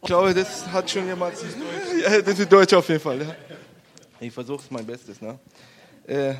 Ich 0.00 0.06
glaube, 0.06 0.32
das 0.32 0.66
hat 0.68 0.90
schon 0.90 1.06
jemand. 1.06 1.34
Ja, 2.02 2.22
das 2.22 2.38
ist 2.38 2.52
Deutsch 2.52 2.72
auf 2.72 2.88
jeden 2.88 3.00
Fall. 3.00 3.20
Ja. 3.20 3.34
Ich 4.20 4.32
versuche 4.32 4.62
es 4.62 4.70
mein 4.70 4.86
Bestes. 4.86 5.20
Ne? 5.20 5.38
Äh, 6.06 6.34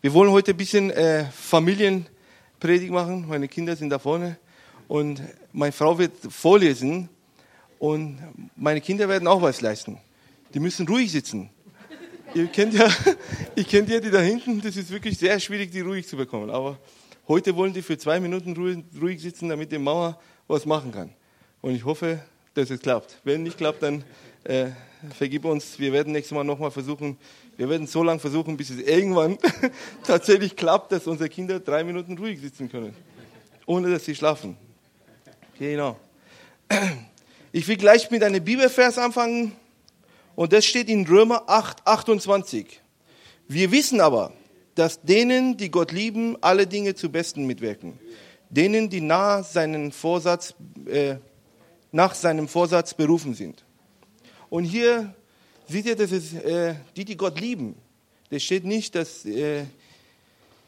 wir 0.00 0.12
wollen 0.12 0.30
heute 0.30 0.52
ein 0.52 0.56
bisschen 0.56 0.90
äh, 0.90 1.24
Familienpredigt 1.26 2.90
machen. 2.90 3.26
Meine 3.28 3.48
Kinder 3.48 3.76
sind 3.76 3.90
da 3.90 3.98
vorne 3.98 4.36
und 4.88 5.22
meine 5.52 5.72
Frau 5.72 5.98
wird 5.98 6.12
vorlesen 6.28 7.08
und 7.78 8.18
meine 8.56 8.80
Kinder 8.80 9.08
werden 9.08 9.26
auch 9.26 9.42
was 9.42 9.60
leisten. 9.60 9.98
Die 10.54 10.60
müssen 10.60 10.86
ruhig 10.86 11.10
sitzen. 11.10 11.50
Ihr 12.34 12.46
kennt 12.46 12.74
ja, 12.74 12.88
ihr 13.56 13.64
kennt 13.64 13.88
ja 13.88 14.00
die 14.00 14.10
da 14.10 14.20
hinten. 14.20 14.60
Das 14.60 14.76
ist 14.76 14.90
wirklich 14.90 15.18
sehr 15.18 15.40
schwierig, 15.40 15.70
die 15.70 15.80
ruhig 15.80 16.06
zu 16.06 16.16
bekommen. 16.16 16.50
Aber 16.50 16.78
heute 17.28 17.56
wollen 17.56 17.72
die 17.72 17.82
für 17.82 17.98
zwei 17.98 18.20
Minuten 18.20 18.54
ruhig 19.00 19.20
sitzen, 19.20 19.48
damit 19.48 19.72
die 19.72 19.78
Mauer 19.78 20.18
was 20.46 20.66
machen 20.66 20.92
kann. 20.92 21.10
Und 21.62 21.74
ich 21.74 21.84
hoffe, 21.84 22.20
dass 22.54 22.70
es 22.70 22.80
klappt. 22.80 23.16
Wenn 23.24 23.44
nicht 23.44 23.56
klappt, 23.56 23.82
dann 23.82 24.04
äh, 24.44 24.66
vergib 25.16 25.44
uns. 25.44 25.78
Wir 25.78 25.92
werden 25.92 26.12
nächstes 26.12 26.34
Mal 26.34 26.44
nochmal 26.44 26.72
versuchen. 26.72 27.16
Wir 27.56 27.68
werden 27.70 27.86
so 27.86 28.02
lange 28.02 28.18
versuchen, 28.18 28.56
bis 28.56 28.70
es 28.70 28.80
irgendwann 28.80 29.38
tatsächlich 30.06 30.56
klappt, 30.56 30.90
dass 30.90 31.06
unsere 31.06 31.28
Kinder 31.28 31.60
drei 31.60 31.84
Minuten 31.84 32.18
ruhig 32.18 32.40
sitzen 32.40 32.68
können, 32.68 32.94
ohne 33.64 33.90
dass 33.90 34.04
sie 34.04 34.14
schlafen. 34.14 34.56
Genau. 35.58 35.96
Ich 37.54 37.68
will 37.68 37.76
gleich 37.76 38.10
mit 38.10 38.22
einem 38.22 38.42
Bibelvers 38.42 38.96
anfangen. 38.96 39.52
Und 40.34 40.54
das 40.54 40.64
steht 40.64 40.88
in 40.88 41.06
Römer 41.06 41.42
8, 41.48 41.86
28. 41.86 42.80
Wir 43.46 43.70
wissen 43.70 44.00
aber, 44.00 44.32
dass 44.74 45.02
denen, 45.02 45.58
die 45.58 45.70
Gott 45.70 45.92
lieben, 45.92 46.38
alle 46.40 46.66
Dinge 46.66 46.94
zu 46.94 47.12
Besten 47.12 47.44
mitwirken. 47.44 47.98
Denen, 48.48 48.88
die 48.88 49.02
nahe 49.02 49.44
seinen 49.44 49.92
Vorsatz, 49.92 50.54
äh, 50.86 51.16
nach 51.92 52.14
seinem 52.14 52.48
Vorsatz 52.48 52.94
berufen 52.94 53.34
sind. 53.34 53.64
Und 54.50 54.64
hier 54.64 55.14
seht 55.68 55.86
ihr, 55.86 55.96
das 55.96 56.10
ist 56.10 56.34
äh, 56.34 56.74
die, 56.96 57.04
die 57.04 57.16
Gott 57.16 57.38
lieben. 57.38 57.76
Das 58.30 58.42
steht 58.42 58.64
nicht, 58.64 58.94
dass 58.94 59.24
äh, 59.24 59.64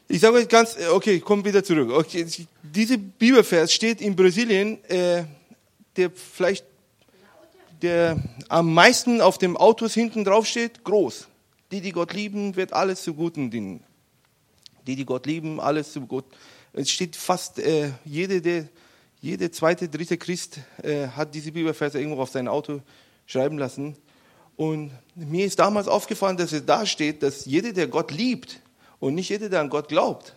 ich 0.07 0.21
sage 0.21 0.37
euch 0.37 0.47
ganz, 0.47 0.77
äh, 0.77 0.87
okay, 0.87 1.19
komm 1.19 1.43
wieder 1.43 1.63
zurück. 1.63 1.91
Okay, 1.91 2.25
diese 2.61 2.97
Bibelvers 2.97 3.73
steht 3.73 4.01
in 4.01 4.15
Brasilien, 4.15 4.83
äh, 4.85 5.23
der 5.97 6.11
vielleicht 6.11 6.65
der 7.81 8.17
am 8.47 8.73
meisten 8.73 9.21
auf 9.21 9.37
dem 9.37 9.57
Autos 9.57 9.93
hinten 9.93 10.23
drauf 10.23 10.45
steht, 10.45 10.83
groß. 10.83 11.27
Die, 11.71 11.81
die 11.81 11.91
Gott 11.91 12.13
lieben, 12.13 12.55
wird 12.55 12.73
alles 12.73 13.03
zu 13.03 13.13
Guten 13.13 13.51
dienen. 13.51 13.83
Die, 14.87 14.95
die 14.95 15.05
Gott 15.05 15.25
lieben, 15.25 15.59
alles 15.59 15.91
zu 15.91 16.01
Gott. 16.01 16.25
Es 16.73 16.89
steht 16.89 17.15
fast 17.15 17.59
äh, 17.59 17.91
jede, 18.05 18.41
der, 18.41 18.67
jede 19.25 19.49
zweite, 19.49 19.89
dritte 19.89 20.17
Christ 20.17 20.59
äh, 20.83 21.07
hat 21.07 21.33
diese 21.33 21.51
Bibelverse 21.51 21.99
irgendwo 21.99 22.21
auf 22.21 22.29
sein 22.29 22.47
Auto 22.47 22.81
schreiben 23.25 23.57
lassen. 23.57 23.97
Und 24.55 24.91
mir 25.15 25.47
ist 25.47 25.57
damals 25.57 25.87
aufgefallen, 25.87 26.37
dass 26.37 26.51
es 26.51 26.63
da 26.63 26.85
steht, 26.85 27.23
dass 27.23 27.45
jeder, 27.45 27.73
der 27.73 27.87
Gott 27.87 28.11
liebt 28.11 28.61
und 28.99 29.15
nicht 29.15 29.29
jeder, 29.29 29.49
der 29.49 29.61
an 29.61 29.69
Gott 29.69 29.87
glaubt. 29.87 30.35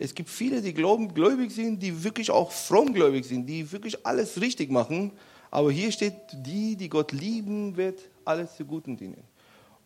Es 0.00 0.12
gibt 0.12 0.28
viele, 0.28 0.60
die 0.60 0.74
glauben, 0.74 1.14
gläubig 1.14 1.52
sind, 1.52 1.80
die 1.80 2.02
wirklich 2.02 2.32
auch 2.32 2.50
frommgläubig 2.50 3.24
sind, 3.24 3.46
die 3.46 3.70
wirklich 3.70 4.04
alles 4.04 4.40
richtig 4.40 4.72
machen. 4.72 5.12
Aber 5.52 5.70
hier 5.70 5.92
steht, 5.92 6.14
die, 6.32 6.74
die 6.74 6.88
Gott 6.88 7.12
lieben, 7.12 7.76
wird 7.76 8.00
alles 8.24 8.56
zu 8.56 8.64
Guten 8.64 8.96
dienen. 8.96 9.22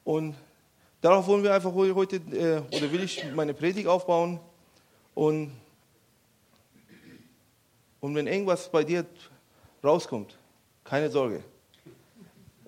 Und 0.02 0.34
darauf 1.02 1.26
wollen 1.26 1.42
wir 1.42 1.52
einfach 1.52 1.74
heute, 1.74 2.16
äh, 2.16 2.62
oder 2.74 2.90
will 2.90 3.02
ich 3.02 3.22
meine 3.34 3.52
Predigt 3.52 3.86
aufbauen. 3.86 4.40
Und, 5.14 5.52
und 8.04 8.14
wenn 8.14 8.26
irgendwas 8.26 8.70
bei 8.70 8.84
dir 8.84 9.06
rauskommt, 9.82 10.36
keine 10.84 11.08
Sorge. 11.08 11.42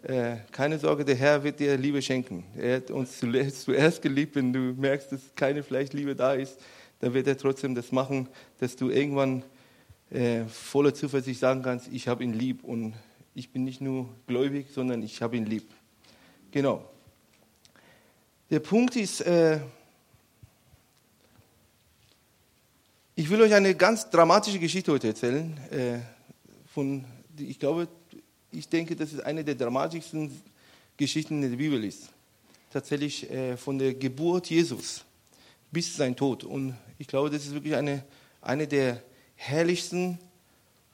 Äh, 0.03 0.37
keine 0.51 0.79
Sorge, 0.79 1.05
der 1.05 1.15
Herr 1.15 1.45
wird 1.45 1.61
dir 1.61 1.77
Liebe 1.77 2.01
schenken. 2.01 2.43
Er 2.57 2.77
hat 2.77 2.91
uns 2.91 3.19
zuerst 3.19 4.01
geliebt, 4.01 4.35
wenn 4.35 4.51
du 4.51 4.73
merkst, 4.73 5.13
dass 5.13 5.21
keine 5.35 5.63
vielleicht 5.63 5.93
Liebe 5.93 6.17
da 6.17 6.33
ist, 6.33 6.59
dann 7.01 7.13
wird 7.13 7.27
er 7.27 7.37
trotzdem 7.37 7.75
das 7.75 7.93
machen, 7.93 8.31
dass 8.61 8.77
du 8.77 8.89
irgendwann 8.89 9.43
äh, 10.09 10.47
voller 10.47 10.95
Zuversicht 10.95 11.39
sagen 11.39 11.61
kannst, 11.61 11.89
ich 11.93 12.09
habe 12.09 12.25
ihn 12.25 12.33
lieb 12.33 12.65
und 12.65 12.95
ich 13.35 13.51
bin 13.51 13.65
nicht 13.65 13.83
nur 13.83 14.09
gläubig, 14.27 14.69
sondern 14.73 15.03
ich 15.03 15.21
habe 15.21 15.37
ihn 15.37 15.45
lieb. 15.45 15.69
Genau. 16.51 16.83
Der 18.49 18.61
Punkt 18.61 18.97
ist, 18.97 19.21
äh, 19.21 19.61
ich 23.19 23.31
will 23.31 23.41
euch 23.41 23.55
eine 23.55 23.75
ganz 23.75 24.11
dramatische 24.11 24.59
Geschichte 24.59 24.93
heute 24.93 25.09
erzählen. 25.09 25.59
Äh, 25.71 26.01
von, 26.67 27.03
ich 27.39 27.59
glaube, 27.59 27.89
ich 28.53 28.69
denke, 28.69 28.95
dass 28.95 29.11
es 29.11 29.21
eine 29.21 29.43
der 29.43 29.55
dramatischsten 29.55 30.31
Geschichten 30.99 31.43
in 31.43 31.51
der 31.51 31.57
Bibel 31.57 31.83
ist. 31.83 32.11
Tatsächlich 32.71 33.31
äh, 33.31 33.57
von 33.57 33.79
der 33.79 33.95
Geburt 33.95 34.51
Jesus 34.51 35.03
bis 35.73 35.97
sein 35.97 36.15
Tod. 36.15 36.45
Und 36.45 36.77
ich 36.99 37.09
glaube, 37.09 37.31
das 37.31 37.47
ist 37.47 37.55
wirklich 37.55 37.75
eine, 37.75 38.05
eine 38.43 38.69
der 38.69 39.03
herrlichsten 39.35 40.19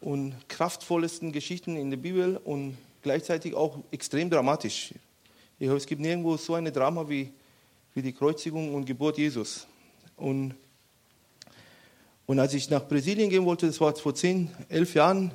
und 0.00 0.36
kraftvollesten 0.48 1.32
Geschichten 1.32 1.76
in 1.76 1.90
der 1.90 1.96
Bibel 1.96 2.36
und 2.36 2.76
gleichzeitig 3.02 3.54
auch 3.54 3.80
extrem 3.90 4.30
dramatisch. 4.30 4.94
Ich 5.58 5.66
glaube, 5.66 5.78
es 5.78 5.86
gibt 5.86 6.00
nirgendwo 6.00 6.36
so 6.36 6.54
eine 6.54 6.70
Drama 6.70 7.08
wie, 7.08 7.32
wie 7.94 8.02
die 8.02 8.12
Kreuzigung 8.12 8.74
und 8.74 8.84
Geburt 8.84 9.18
Jesus. 9.18 9.66
Und, 10.16 10.54
und 12.26 12.38
als 12.38 12.54
ich 12.54 12.70
nach 12.70 12.86
Brasilien 12.86 13.30
gehen 13.30 13.44
wollte, 13.44 13.66
das 13.66 13.80
war 13.80 13.94
vor 13.96 14.14
zehn, 14.14 14.50
elf 14.68 14.94
Jahren, 14.94 15.32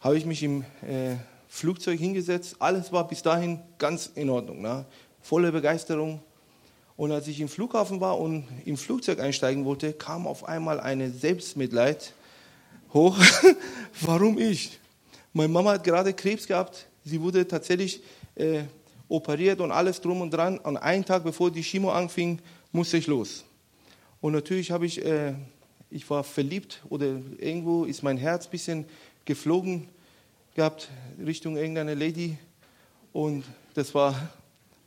habe 0.00 0.16
ich 0.16 0.24
mich 0.24 0.42
im 0.42 0.62
äh, 0.82 1.16
Flugzeug 1.48 1.98
hingesetzt. 1.98 2.56
Alles 2.58 2.92
war 2.92 3.06
bis 3.06 3.22
dahin 3.22 3.60
ganz 3.78 4.10
in 4.14 4.30
Ordnung, 4.30 4.62
ne? 4.62 4.84
volle 5.22 5.52
Begeisterung. 5.52 6.20
Und 6.96 7.12
als 7.12 7.28
ich 7.28 7.40
im 7.40 7.48
Flughafen 7.48 8.00
war 8.00 8.18
und 8.18 8.46
im 8.64 8.76
Flugzeug 8.76 9.20
einsteigen 9.20 9.64
wollte, 9.64 9.92
kam 9.92 10.26
auf 10.26 10.48
einmal 10.48 10.80
eine 10.80 11.10
Selbstmitleid 11.10 12.14
hoch. 12.94 13.18
Warum 14.00 14.38
ich? 14.38 14.78
Meine 15.32 15.48
Mama 15.48 15.72
hat 15.72 15.84
gerade 15.84 16.14
Krebs 16.14 16.46
gehabt. 16.46 16.86
Sie 17.04 17.20
wurde 17.20 17.46
tatsächlich 17.46 18.02
äh, 18.34 18.62
operiert 19.08 19.60
und 19.60 19.70
alles 19.72 20.00
drum 20.00 20.22
und 20.22 20.30
dran. 20.30 20.58
Und 20.58 20.78
einen 20.78 21.04
Tag 21.04 21.24
bevor 21.24 21.50
die 21.50 21.62
Chemo 21.62 21.90
anfing, 21.90 22.38
musste 22.72 22.96
ich 22.96 23.06
los. 23.06 23.44
Und 24.20 24.32
natürlich 24.32 24.70
habe 24.70 24.86
ich, 24.86 25.04
äh, 25.04 25.34
ich 25.90 26.08
war 26.10 26.24
verliebt 26.24 26.82
oder 26.88 27.20
irgendwo 27.38 27.84
ist 27.84 28.02
mein 28.02 28.16
Herz 28.16 28.46
ein 28.46 28.50
bisschen 28.50 28.84
geflogen 29.24 29.88
gehabt 30.54 30.88
Richtung 31.24 31.56
irgendeine 31.56 31.94
Lady. 31.94 32.38
Und 33.12 33.44
das 33.74 33.94
war, 33.94 34.30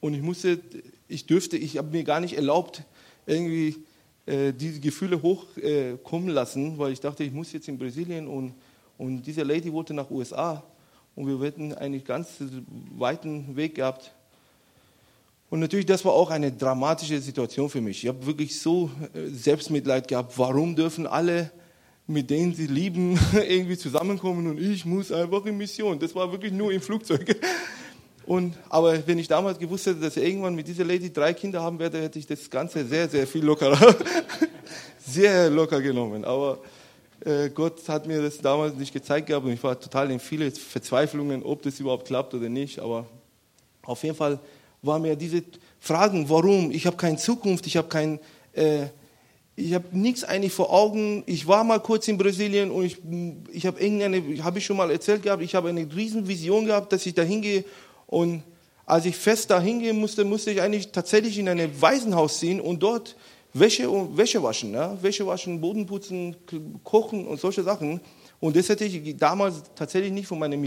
und 0.02 0.14
ich 0.14 0.22
musste, 0.22 0.60
ich 1.08 1.26
dürfte, 1.26 1.58
ich 1.58 1.78
habe 1.78 1.92
mir 1.92 2.04
gar 2.04 2.20
nicht 2.20 2.36
erlaubt, 2.36 2.84
irgendwie 3.26 3.76
äh, 4.26 4.54
diese 4.54 4.80
Gefühle 4.80 5.22
hochkommen 5.22 6.30
äh, 6.30 6.34
lassen, 6.34 6.78
weil 6.78 6.92
ich 6.92 7.00
dachte, 7.00 7.24
ich 7.24 7.32
muss 7.32 7.52
jetzt 7.54 7.68
in 7.68 7.78
Brasilien 7.78 8.28
und, 8.28 8.54
und 8.98 9.24
diese 9.24 9.44
Lady 9.44 9.72
wollte 9.72 9.94
nach 9.94 10.10
USA 10.10 10.64
und 11.16 11.28
wir 11.28 11.40
hätten 11.46 11.74
einen 11.74 12.04
ganz 12.04 12.36
weiten 12.98 13.56
Weg 13.56 13.76
gehabt. 13.76 14.14
Und 15.50 15.60
natürlich, 15.60 15.88
das 15.88 16.06
war 16.06 16.14
auch 16.14 16.30
eine 16.30 16.52
dramatische 16.52 17.20
Situation 17.20 17.70
für 17.70 17.82
mich. 17.82 18.04
Ich 18.04 18.08
habe 18.08 18.26
wirklich 18.26 18.60
so 18.60 18.92
äh, 19.14 19.28
Selbstmitleid 19.30 20.08
gehabt. 20.08 20.38
Warum 20.38 20.76
dürfen 20.76 21.08
alle, 21.08 21.52
mit 22.06 22.30
denen 22.30 22.54
sie 22.54 22.68
lieben, 22.68 23.20
irgendwie 23.34 23.78
zusammenkommen 23.78 24.48
und 24.48 24.60
ich 24.60 24.86
muss 24.86 25.12
einfach 25.12 25.46
in 25.46 25.58
Mission? 25.58 25.98
Das 25.98 26.14
war 26.14 26.32
wirklich 26.32 26.52
nur 26.52 26.72
im 26.72 26.82
Flugzeug. 26.82 27.36
Und, 28.26 28.56
aber 28.70 29.08
wenn 29.08 29.18
ich 29.18 29.28
damals 29.28 29.58
gewusst 29.58 29.88
hätte, 29.88 30.02
dass 30.02 30.16
ich 30.16 30.24
irgendwann 30.24 30.54
mit 30.54 30.68
dieser 30.68 30.86
Lady 30.86 31.12
drei 31.12 31.34
Kinder 31.34 31.64
haben 31.64 31.80
werde, 31.80 32.00
hätte 32.00 32.20
ich 32.20 32.28
das 32.28 32.48
Ganze 32.48 32.86
sehr, 32.86 33.10
sehr 33.10 33.26
viel 33.26 33.44
lockerer, 33.44 33.96
sehr 35.00 35.50
locker 35.50 35.82
genommen. 35.82 36.24
Aber 36.24 36.60
äh, 37.26 37.50
Gott 37.50 37.90
hat 37.90 38.06
mir 38.06 38.22
das 38.22 38.38
damals 38.38 38.76
nicht 38.76 38.94
gezeigt 38.94 39.26
gehabt 39.26 39.48
und 39.48 39.54
ich 39.54 39.64
war 39.64 39.80
total 39.80 40.12
in 40.12 40.20
viele 40.20 40.52
Verzweiflungen, 40.52 41.42
ob 41.42 41.64
das 41.64 41.80
überhaupt 41.80 42.06
klappt 42.06 42.36
oder 42.36 42.50
nicht. 42.50 42.78
Aber 42.78 43.08
auf 43.82 44.04
jeden 44.04 44.16
Fall 44.16 44.40
waren 44.82 45.02
mir 45.02 45.16
diese 45.16 45.44
Fragen, 45.80 46.30
warum? 46.30 46.72
Ich 46.72 46.86
habe 46.86 46.98
keine 46.98 47.18
Zukunft, 47.18 47.68
ich 47.68 47.78
habe 47.78 47.88
kein, 47.88 48.20
äh, 48.54 48.88
ich 49.56 49.74
habe 49.74 49.86
nichts 49.92 50.24
eigentlich 50.24 50.54
vor 50.54 50.72
Augen. 50.72 51.24
Ich 51.26 51.48
war 51.48 51.64
mal 51.64 51.80
kurz 51.80 52.08
in 52.08 52.18
Brasilien 52.18 52.72
und 52.72 52.86
ich, 52.86 52.98
ich 53.52 53.66
habe 53.66 53.80
irgendeine, 53.80 54.44
habe 54.44 54.60
ich 54.60 54.66
schon 54.66 54.78
mal 54.78 54.90
erzählt 54.92 55.24
gehabt, 55.24 55.44
ich 55.44 55.56
habe 55.56 55.70
eine 55.70 55.88
riesen 55.96 56.28
Vision 56.28 56.66
gehabt, 56.66 56.94
dass 56.94 57.06
ich 57.06 57.14
da 57.14 57.24
hingehe 57.24 57.66
und 58.08 58.44
als 58.86 59.06
ich 59.06 59.16
fest 59.16 59.52
da 59.52 59.62
hingehen 59.62 60.00
musste, 60.00 60.26
musste 60.26 60.50
ich 60.52 60.62
eigentlich 60.62 60.92
tatsächlich 60.92 61.38
in 61.38 61.48
ein 61.48 61.82
Waisenhaus 61.82 62.40
ziehen 62.40 62.60
und 62.60 62.82
dort 62.82 63.16
Wäsche 63.54 63.90
und 63.90 64.18
Wäsche 64.18 64.42
waschen, 64.42 64.74
ja? 64.74 64.98
Wäsche 65.02 65.26
waschen, 65.26 65.62
Boden 65.62 65.86
putzen, 65.86 66.36
kochen 66.84 67.28
und 67.28 67.40
solche 67.40 67.64
Sachen. 67.64 68.00
Und 68.40 68.56
das 68.56 68.70
hätte 68.70 68.86
ich 68.86 69.18
damals 69.18 69.62
tatsächlich 69.76 70.12
nicht 70.12 70.28
von 70.28 70.40
meinen 70.40 70.62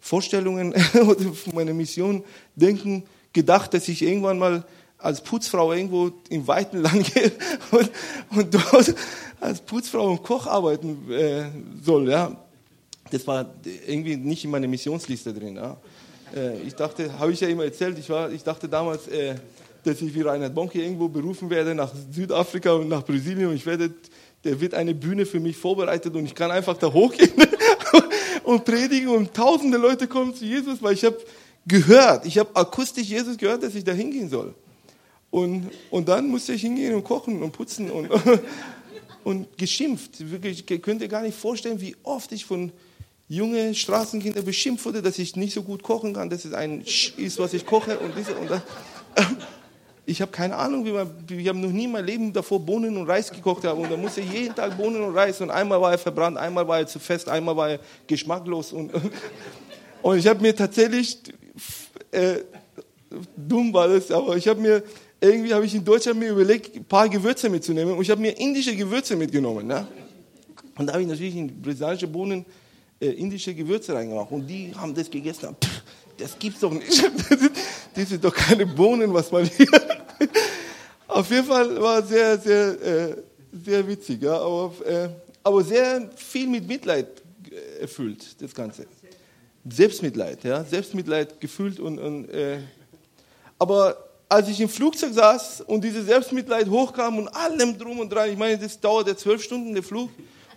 Missionsvorstellungen 0.00 0.72
oder 0.94 1.32
von 1.32 1.54
meiner 1.54 1.74
Mission 1.74 2.24
denken 2.54 3.04
gedacht, 3.32 3.74
dass 3.74 3.88
ich 3.88 4.02
irgendwann 4.02 4.38
mal 4.38 4.64
als 4.98 5.20
Putzfrau 5.22 5.72
irgendwo 5.72 6.10
im 6.28 6.46
weiten 6.46 6.78
Land 6.82 7.14
gehe 7.14 7.32
und, 7.70 7.90
und 8.36 8.54
dort 8.54 8.94
als 9.40 9.60
Putzfrau 9.60 10.10
und 10.10 10.22
Koch 10.22 10.46
arbeiten 10.46 11.10
äh, 11.10 11.44
soll. 11.82 12.10
Ja? 12.10 12.36
das 13.10 13.26
war 13.26 13.54
irgendwie 13.86 14.16
nicht 14.16 14.44
in 14.44 14.50
meiner 14.50 14.68
Missionsliste 14.68 15.32
drin. 15.32 15.56
Ja. 15.56 15.76
Äh, 16.34 16.60
ich 16.62 16.74
dachte, 16.74 17.18
habe 17.18 17.32
ich 17.32 17.40
ja 17.40 17.48
immer 17.48 17.64
erzählt, 17.64 17.98
ich, 17.98 18.08
war, 18.08 18.30
ich 18.30 18.42
dachte 18.42 18.68
damals, 18.68 19.08
äh, 19.08 19.34
dass 19.82 20.00
ich 20.02 20.14
wie 20.14 20.20
Reinhard 20.20 20.54
Bonke 20.54 20.80
irgendwo 20.80 21.08
berufen 21.08 21.48
werde 21.48 21.74
nach 21.74 21.92
Südafrika 22.12 22.72
und 22.72 22.88
nach 22.88 23.02
Brasilien 23.02 23.48
und 23.48 23.56
ich 23.56 23.64
werde, 23.66 23.90
der 24.44 24.60
wird 24.60 24.74
eine 24.74 24.94
Bühne 24.94 25.24
für 25.24 25.40
mich 25.40 25.56
vorbereitet 25.56 26.14
und 26.14 26.24
ich 26.26 26.34
kann 26.34 26.50
einfach 26.50 26.76
da 26.76 26.92
hochgehen 26.92 27.32
und 28.50 28.64
predigen 28.64 29.08
und 29.08 29.32
tausende 29.32 29.78
Leute 29.78 30.08
kommen 30.08 30.34
zu 30.34 30.44
Jesus, 30.44 30.82
weil 30.82 30.94
ich 30.94 31.04
habe 31.04 31.18
gehört, 31.66 32.26
ich 32.26 32.36
habe 32.36 32.50
akustisch 32.54 33.06
Jesus 33.06 33.36
gehört, 33.36 33.62
dass 33.62 33.76
ich 33.76 33.84
da 33.84 33.92
hingehen 33.92 34.28
soll. 34.28 34.54
Und, 35.30 35.70
und 35.90 36.08
dann 36.08 36.28
musste 36.28 36.54
ich 36.54 36.62
hingehen 36.62 36.94
und 36.94 37.04
kochen 37.04 37.40
und 37.42 37.52
putzen 37.52 37.90
und, 37.90 38.10
und 39.24 39.56
geschimpft. 39.56 40.28
Wirklich, 40.30 40.64
ich 40.68 40.82
könnte 40.82 41.06
gar 41.06 41.22
nicht 41.22 41.38
vorstellen, 41.38 41.80
wie 41.80 41.94
oft 42.02 42.32
ich 42.32 42.44
von 42.44 42.72
jungen 43.28 43.76
Straßenkindern 43.76 44.44
beschimpft 44.44 44.84
wurde, 44.84 45.00
dass 45.00 45.20
ich 45.20 45.36
nicht 45.36 45.54
so 45.54 45.62
gut 45.62 45.84
kochen 45.84 46.14
kann, 46.14 46.28
dass 46.28 46.44
es 46.44 46.52
ein 46.52 46.84
Sch 46.84 47.14
ist, 47.16 47.38
was 47.38 47.54
ich 47.54 47.64
koche 47.64 48.00
und 48.00 48.12
diese 48.18 48.34
und 48.34 48.50
das. 48.50 48.62
Ich 50.10 50.20
habe 50.20 50.32
keine 50.32 50.56
Ahnung, 50.56 50.84
wie 50.84 50.90
man, 50.90 51.08
ich 51.30 51.46
habe 51.46 51.58
noch 51.60 51.70
nie 51.70 51.84
in 51.84 51.92
meinem 51.92 52.04
Leben 52.04 52.32
davor 52.32 52.58
Bohnen 52.58 52.96
und 52.96 53.08
Reis 53.08 53.30
gekocht 53.30 53.62
haben 53.64 53.80
und 53.80 53.92
da 53.92 53.96
musste 53.96 54.20
ich 54.20 54.32
jeden 54.32 54.56
Tag 54.56 54.76
Bohnen 54.76 55.00
und 55.02 55.14
Reis 55.14 55.40
und 55.40 55.50
einmal 55.50 55.80
war 55.80 55.92
er 55.92 55.98
verbrannt, 55.98 56.36
einmal 56.36 56.66
war 56.66 56.80
er 56.80 56.86
zu 56.88 56.98
fest, 56.98 57.28
einmal 57.28 57.56
war 57.56 57.70
er 57.70 57.80
geschmacklos 58.08 58.72
und, 58.72 58.90
und 60.02 60.18
ich 60.18 60.26
habe 60.26 60.42
mir 60.42 60.56
tatsächlich, 60.56 61.16
äh, 62.10 62.38
dumm 63.36 63.72
war 63.72 63.86
das, 63.86 64.10
aber 64.10 64.36
ich 64.36 64.48
habe 64.48 64.60
mir 64.60 64.82
irgendwie 65.20 65.54
habe 65.54 65.64
ich 65.64 65.76
in 65.76 65.84
Deutschland 65.84 66.18
mir 66.18 66.30
überlegt, 66.30 66.74
ein 66.74 66.84
paar 66.84 67.08
Gewürze 67.08 67.48
mitzunehmen 67.48 67.94
und 67.94 68.02
ich 68.02 68.10
habe 68.10 68.20
mir 68.20 68.36
indische 68.36 68.74
Gewürze 68.74 69.14
mitgenommen. 69.14 69.68
Ne? 69.68 69.86
Und 70.76 70.86
da 70.88 70.94
habe 70.94 71.02
ich 71.02 71.08
natürlich 71.08 71.36
in 71.36 71.62
brasilianische 71.62 72.08
Bohnen 72.08 72.44
äh, 72.98 73.10
indische 73.10 73.54
Gewürze 73.54 73.94
reingemacht 73.94 74.32
und 74.32 74.44
die 74.44 74.72
haben 74.74 74.92
das 74.92 75.08
gegessen. 75.08 75.54
Pff, 75.62 75.82
das 76.16 76.36
gibt's 76.36 76.58
doch 76.58 76.72
nicht. 76.72 77.00
das 77.94 78.08
sind 78.08 78.24
doch 78.24 78.34
keine 78.34 78.66
Bohnen, 78.66 79.14
was 79.14 79.30
man 79.30 79.44
hier. 79.44 79.68
Auf 81.10 81.30
jeden 81.30 81.44
Fall 81.44 81.80
war 81.80 82.02
sehr, 82.02 82.38
sehr, 82.38 82.82
äh, 82.82 83.16
sehr 83.52 83.86
witzig, 83.86 84.22
ja, 84.22 84.38
aber, 84.38 84.72
äh, 84.86 85.08
aber 85.42 85.64
sehr 85.64 86.08
viel 86.14 86.46
mit 86.46 86.66
Mitleid 86.68 87.08
erfüllt, 87.80 88.40
das 88.40 88.54
Ganze. 88.54 88.86
Selbstmitleid, 89.68 90.44
ja, 90.44 90.64
Selbstmitleid 90.64 91.40
gefühlt 91.40 91.80
und, 91.80 91.98
und 91.98 92.30
äh, 92.30 92.60
aber 93.58 93.96
als 94.28 94.48
ich 94.48 94.60
im 94.60 94.68
Flugzeug 94.68 95.12
saß 95.12 95.62
und 95.62 95.82
diese 95.82 96.04
Selbstmitleid 96.04 96.70
hochkam 96.70 97.18
und 97.18 97.28
allem 97.28 97.76
drum 97.76 97.98
und 97.98 98.10
dran, 98.10 98.30
ich 98.30 98.38
meine, 98.38 98.56
das 98.56 98.80
dauerte 98.80 99.16
zwölf 99.16 99.42
Stunden, 99.42 99.74
der 99.74 99.82
Flug, 99.82 100.10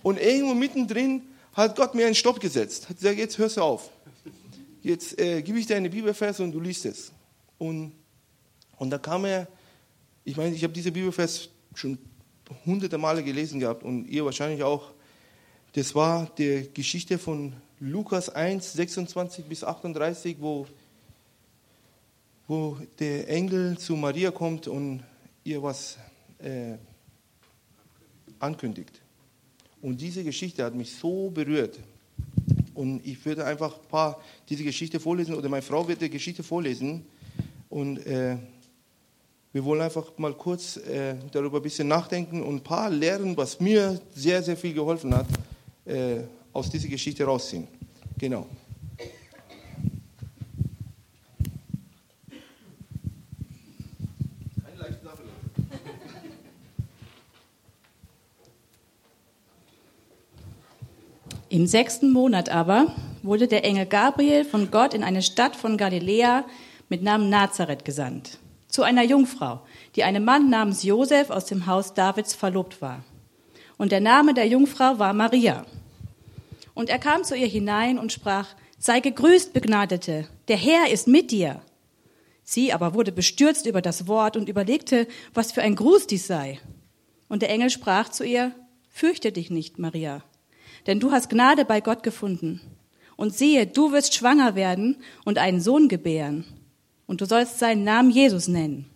und 0.04 0.22
irgendwo 0.22 0.54
mittendrin 0.54 1.24
hat 1.54 1.76
Gott 1.76 1.96
mir 1.96 2.06
einen 2.06 2.16
Stopp 2.16 2.40
gesetzt. 2.40 2.90
Hat 2.90 2.98
gesagt, 2.98 3.18
jetzt 3.18 3.38
hörst 3.40 3.58
du 3.58 3.62
auf. 3.62 3.90
Jetzt 4.84 5.20
äh, 5.20 5.42
gebe 5.42 5.58
ich 5.58 5.66
dir 5.66 5.78
eine 5.78 5.90
Bibelvers 5.90 6.40
und 6.40 6.52
du 6.52 6.60
liest 6.60 6.86
es. 6.86 7.12
Und, 7.58 7.94
und 8.78 8.90
da 8.92 8.98
kam 9.00 9.26
er, 9.26 9.48
ich 10.26 10.38
meine, 10.38 10.56
ich 10.56 10.64
habe 10.64 10.74
diese 10.74 10.92
Bibelvers 10.92 11.50
schon 11.76 11.98
hunderte 12.66 12.98
Male 12.98 13.24
gelesen 13.24 13.60
gehabt 13.60 13.84
und 13.84 14.08
ihr 14.08 14.24
wahrscheinlich 14.26 14.64
auch. 14.64 14.92
Das 15.74 15.96
war 15.96 16.30
die 16.38 16.70
Geschichte 16.74 17.18
von 17.18 17.54
Lukas 17.80 18.30
1, 18.30 18.74
26 18.74 19.46
bis 19.46 19.64
38, 19.64 20.38
wo 20.40 20.68
wo 22.48 22.78
der 23.00 23.30
Engel 23.30 23.78
zu 23.78 23.96
Maria 23.96 24.32
kommt 24.32 24.68
und 24.68 25.02
ihr 25.44 25.64
was 25.64 25.98
äh, 26.40 26.76
ankündigt. 28.40 29.02
Und 29.82 30.00
diese 30.00 30.24
Geschichte 30.24 30.64
hat 30.64 30.76
mich 30.76 30.94
so 30.94 31.30
berührt. 31.30 31.80
Und 32.74 33.06
ich 33.06 33.24
würde 33.26 33.46
einfach 33.46 33.74
ein 33.76 33.88
paar 33.88 34.22
diese 34.50 34.64
Geschichte 34.64 35.00
vorlesen 35.00 35.36
oder 35.36 35.50
meine 35.50 35.62
Frau 35.62 35.88
wird 35.88 36.02
die 36.02 36.10
Geschichte 36.10 36.44
vorlesen. 36.44 37.06
Und 37.70 38.06
äh, 38.06 38.38
wir 39.54 39.64
wollen 39.64 39.82
einfach 39.82 40.18
mal 40.18 40.34
kurz 40.34 40.78
äh, 40.78 41.16
darüber 41.32 41.58
ein 41.58 41.64
bisschen 41.64 41.88
nachdenken 41.88 42.42
und 42.42 42.56
ein 42.56 42.64
paar 42.64 42.90
lernen, 42.90 43.38
was 43.38 43.60
mir 43.60 44.02
sehr, 44.14 44.42
sehr 44.42 44.58
viel 44.58 44.74
geholfen 44.74 45.16
hat, 45.16 45.28
äh, 45.86 46.22
aus 46.52 46.70
dieser 46.70 46.88
Geschichte 46.88 47.24
rausziehen. 47.24 47.68
Genau. 48.18 48.48
Im 61.50 61.68
sechsten 61.68 62.12
Monat 62.12 62.50
aber 62.50 62.96
wurde 63.22 63.48
der 63.48 63.64
Engel 63.64 63.86
Gabriel 63.86 64.44
von 64.44 64.72
Gott 64.72 64.96
in 64.96 65.04
eine 65.04 65.22
Stadt 65.22 65.56
von 65.56 65.78
Galiläa 65.78 66.46
mit 66.90 67.04
Namen 67.04 67.30
Nazareth 67.30 67.86
gesandt, 67.86 68.40
zu 68.74 68.82
einer 68.82 69.04
Jungfrau, 69.04 69.62
die 69.96 70.04
einem 70.04 70.26
Mann 70.26 70.50
namens 70.50 70.82
Josef 70.82 71.30
aus 71.30 71.46
dem 71.46 71.68
Haus 71.68 71.94
Davids 71.94 72.34
verlobt 72.34 72.82
war. 72.82 73.04
Und 73.78 73.92
der 73.92 74.02
Name 74.02 74.34
der 74.34 74.48
Jungfrau 74.48 74.98
war 74.98 75.14
Maria. 75.14 75.66
Und 76.74 76.90
er 76.90 76.98
kam 76.98 77.24
zu 77.24 77.36
ihr 77.36 77.48
hinein 77.48 78.00
und 78.00 78.12
sprach, 78.12 78.48
Sei 78.80 79.00
gegrüßt, 79.00 79.54
Begnadete, 79.54 80.28
der 80.48 80.58
Herr 80.58 80.92
ist 80.92 81.08
mit 81.08 81.30
dir. 81.30 81.62
Sie 82.44 82.74
aber 82.74 82.96
wurde 82.96 83.12
bestürzt 83.12 83.66
über 83.68 83.82
das 83.82 84.08
Wort 84.08 84.36
und 84.36 84.50
überlegte, 84.50 85.08
was 85.34 85.52
für 85.52 85.62
ein 85.62 85.76
Gruß 85.76 86.08
dies 86.08 86.26
sei. 86.26 86.60
Und 87.30 87.42
der 87.42 87.50
Engel 87.50 87.70
sprach 87.70 88.10
zu 88.10 88.24
ihr, 88.26 88.52
Fürchte 88.90 89.32
dich 89.32 89.50
nicht, 89.52 89.80
Maria 89.80 90.24
denn 90.88 91.00
du 91.00 91.12
hast 91.12 91.30
Gnade 91.30 91.66
bei 91.66 91.82
Gott 91.82 92.04
gefunden. 92.04 92.62
Und 93.16 93.34
siehe, 93.34 93.68
du 93.68 93.92
wirst 93.92 94.16
schwanger 94.16 94.56
werden 94.56 94.98
und 95.24 95.38
einen 95.38 95.62
Sohn 95.62 95.88
gebären. 95.88 96.46
Und 97.08 97.22
du 97.22 97.26
sollst 97.26 97.60
seinen 97.60 97.84
Namen 97.84 98.10
Jesus 98.10 98.48
nennen. 98.48 98.90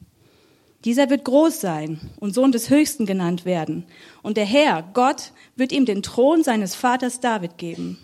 Dieser 0.86 1.09
wird 1.09 1.25
groß 1.25 1.59
sein 1.59 2.00
und 2.19 2.33
Sohn 2.33 2.51
des 2.51 2.69
Höchsten 2.69 3.06
genannt 3.06 3.45
werden. 3.45 3.86
Und 4.21 4.38
der 4.38 4.45
Herr, 4.45 4.83
Gott, 4.94 5.33
wird 5.56 5.71
ihm 5.71 5.86
den 5.86 6.04
Thron 6.04 6.44
seines 6.44 6.75
Vaters 6.75 7.19
David 7.19 7.57
geben. 7.57 7.98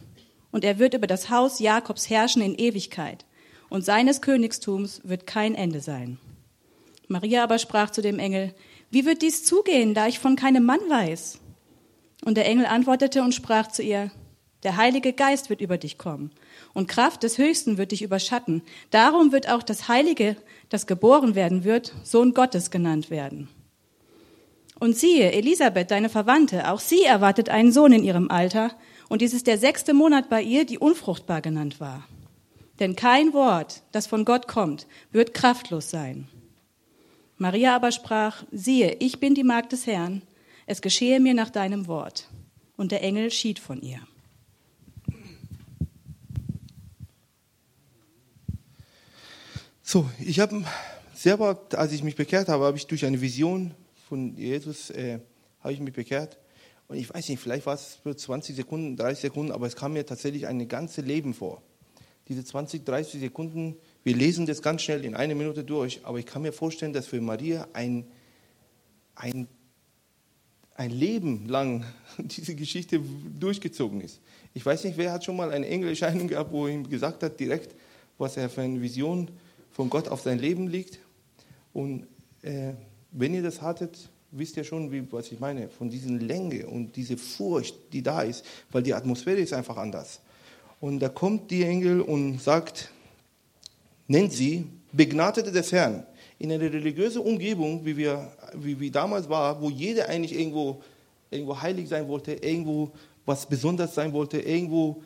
Und 0.51 0.63
er 0.63 0.79
wird 0.79 0.93
über 0.93 1.07
das 1.07 1.29
Haus 1.29 1.59
Jakobs 1.59 2.09
herrschen 2.09 2.41
in 2.41 2.55
Ewigkeit. 2.55 3.25
Und 3.69 3.85
seines 3.85 4.21
Königstums 4.21 5.01
wird 5.03 5.27
kein 5.27 5.55
Ende 5.55 5.79
sein. 5.79 6.17
Maria 7.07 7.43
aber 7.43 7.59
sprach 7.59 7.89
zu 7.89 8.01
dem 8.01 8.19
Engel, 8.19 8.53
wie 8.89 9.05
wird 9.05 9.21
dies 9.21 9.45
zugehen, 9.45 9.93
da 9.93 10.07
ich 10.07 10.19
von 10.19 10.35
keinem 10.35 10.63
Mann 10.63 10.81
weiß? 10.89 11.39
Und 12.25 12.37
der 12.37 12.45
Engel 12.45 12.65
antwortete 12.65 13.21
und 13.23 13.33
sprach 13.33 13.67
zu 13.67 13.81
ihr, 13.81 14.11
der 14.63 14.77
Heilige 14.77 15.13
Geist 15.13 15.49
wird 15.49 15.61
über 15.61 15.77
dich 15.77 15.97
kommen 15.97 16.31
und 16.73 16.87
Kraft 16.87 17.23
des 17.23 17.37
Höchsten 17.37 17.77
wird 17.77 17.91
dich 17.91 18.01
überschatten. 18.01 18.63
Darum 18.89 19.31
wird 19.31 19.49
auch 19.49 19.63
das 19.63 19.87
Heilige, 19.87 20.35
das 20.69 20.87
geboren 20.87 21.35
werden 21.35 21.63
wird, 21.63 21.93
Sohn 22.03 22.33
Gottes 22.33 22.71
genannt 22.71 23.09
werden. 23.09 23.47
Und 24.79 24.97
siehe, 24.97 25.31
Elisabeth, 25.31 25.91
deine 25.91 26.09
Verwandte, 26.09 26.69
auch 26.69 26.79
sie 26.79 27.03
erwartet 27.03 27.49
einen 27.49 27.71
Sohn 27.71 27.93
in 27.93 28.03
ihrem 28.03 28.29
Alter, 28.29 28.71
und 29.09 29.21
dies 29.21 29.33
ist 29.33 29.47
der 29.47 29.57
sechste 29.57 29.93
Monat 29.93 30.29
bei 30.29 30.41
ihr, 30.41 30.65
die 30.65 30.79
unfruchtbar 30.79 31.41
genannt 31.41 31.79
war. 31.79 32.07
Denn 32.79 32.95
kein 32.95 33.33
Wort, 33.33 33.83
das 33.91 34.07
von 34.07 34.25
Gott 34.25 34.47
kommt, 34.47 34.87
wird 35.11 35.33
kraftlos 35.33 35.91
sein. 35.91 36.27
Maria 37.37 37.75
aber 37.75 37.91
sprach, 37.91 38.43
siehe, 38.51 38.97
ich 38.99 39.19
bin 39.19 39.35
die 39.35 39.43
Magd 39.43 39.71
des 39.71 39.85
Herrn, 39.85 40.23
es 40.65 40.81
geschehe 40.81 41.19
mir 41.19 41.33
nach 41.33 41.49
deinem 41.49 41.87
Wort. 41.87 42.29
Und 42.75 42.91
der 42.91 43.03
Engel 43.03 43.29
schied 43.29 43.59
von 43.59 43.81
ihr. 43.81 43.99
So, 49.85 50.09
ich 50.17 50.39
habe 50.39 50.63
selber, 51.13 51.61
als 51.73 51.91
ich 51.91 52.03
mich 52.03 52.15
bekehrt 52.15 52.47
habe, 52.47 52.63
habe 52.63 52.77
ich 52.77 52.87
durch 52.87 53.05
eine 53.05 53.19
Vision 53.19 53.73
von 54.07 54.33
Jesus, 54.37 54.89
äh, 54.91 55.19
habe 55.59 55.73
ich 55.73 55.81
mich 55.81 55.93
bekehrt. 55.93 56.39
Und 56.87 56.95
ich 56.95 57.13
weiß 57.13 57.27
nicht, 57.27 57.41
vielleicht 57.41 57.65
war 57.65 57.73
es 57.73 57.99
für 58.01 58.15
20 58.15 58.55
Sekunden, 58.55 58.95
30 58.95 59.23
Sekunden, 59.23 59.51
aber 59.51 59.67
es 59.67 59.75
kam 59.75 59.91
mir 59.91 60.05
tatsächlich 60.05 60.47
ein 60.47 60.65
ganzes 60.69 61.05
Leben 61.05 61.33
vor. 61.33 61.61
Diese 62.29 62.45
20, 62.45 62.85
30 62.85 63.19
Sekunden, 63.19 63.75
wir 64.05 64.15
lesen 64.15 64.45
das 64.45 64.61
ganz 64.61 64.83
schnell 64.83 65.03
in 65.03 65.15
einer 65.15 65.35
Minute 65.35 65.65
durch, 65.65 65.99
aber 66.03 66.17
ich 66.17 66.25
kann 66.25 66.43
mir 66.43 66.53
vorstellen, 66.53 66.93
dass 66.93 67.07
für 67.07 67.19
Maria 67.19 67.67
ein, 67.73 68.05
ein 69.15 69.47
ein 70.75 70.89
Leben 70.89 71.47
lang 71.47 71.85
diese 72.17 72.55
Geschichte 72.55 72.99
durchgezogen 73.37 74.01
ist. 74.01 74.21
Ich 74.53 74.65
weiß 74.65 74.85
nicht, 74.85 74.97
wer 74.97 75.11
hat 75.11 75.23
schon 75.23 75.35
mal 75.35 75.51
eine 75.51 75.67
Engelerscheinung 75.67 76.27
gehabt, 76.27 76.51
wo 76.51 76.67
ihm 76.67 76.89
gesagt 76.89 77.21
hat, 77.21 77.39
direkt, 77.39 77.75
was 78.17 78.37
er 78.37 78.49
für 78.49 78.61
eine 78.61 78.81
Vision 78.81 79.29
von 79.73 79.89
Gott 79.89 80.07
auf 80.07 80.21
sein 80.21 80.39
Leben 80.39 80.67
liegt. 80.67 80.99
Und 81.73 82.07
äh, 82.41 82.73
wenn 83.11 83.33
ihr 83.33 83.43
das 83.43 83.61
hattet, 83.61 84.09
wisst 84.31 84.57
ihr 84.57 84.63
schon, 84.63 84.91
wie, 84.91 85.11
was 85.11 85.31
ich 85.31 85.39
meine, 85.39 85.67
von 85.67 85.89
diesen 85.89 86.19
Länge 86.19 86.67
und 86.67 86.95
diese 86.95 87.17
Furcht, 87.17 87.75
die 87.91 88.01
da 88.01 88.21
ist, 88.21 88.45
weil 88.71 88.83
die 88.83 88.93
Atmosphäre 88.93 89.39
ist 89.39 89.53
einfach 89.53 89.77
anders. 89.77 90.21
Und 90.79 90.99
da 90.99 91.09
kommt 91.09 91.51
die 91.51 91.63
Engel 91.63 92.01
und 92.01 92.41
sagt, 92.41 92.91
nennt 94.07 94.31
sie 94.31 94.65
Begnadete 94.91 95.51
des 95.51 95.71
Herrn 95.71 96.05
in 96.39 96.51
einer 96.51 96.71
religiösen 96.71 97.21
Umgebung, 97.21 97.85
wie 97.85 97.97
wir 97.97 98.31
wie, 98.55 98.79
wie 98.79 98.91
damals 98.91 99.29
war, 99.29 99.61
wo 99.61 99.69
jeder 99.69 100.09
eigentlich 100.09 100.37
irgendwo, 100.37 100.81
irgendwo 101.31 101.61
heilig 101.61 101.89
sein 101.89 102.07
wollte, 102.07 102.33
irgendwo 102.33 102.91
was 103.25 103.47
Besonderes 103.47 103.95
sein 103.95 104.13
wollte, 104.13 104.39
irgendwo 104.39 105.01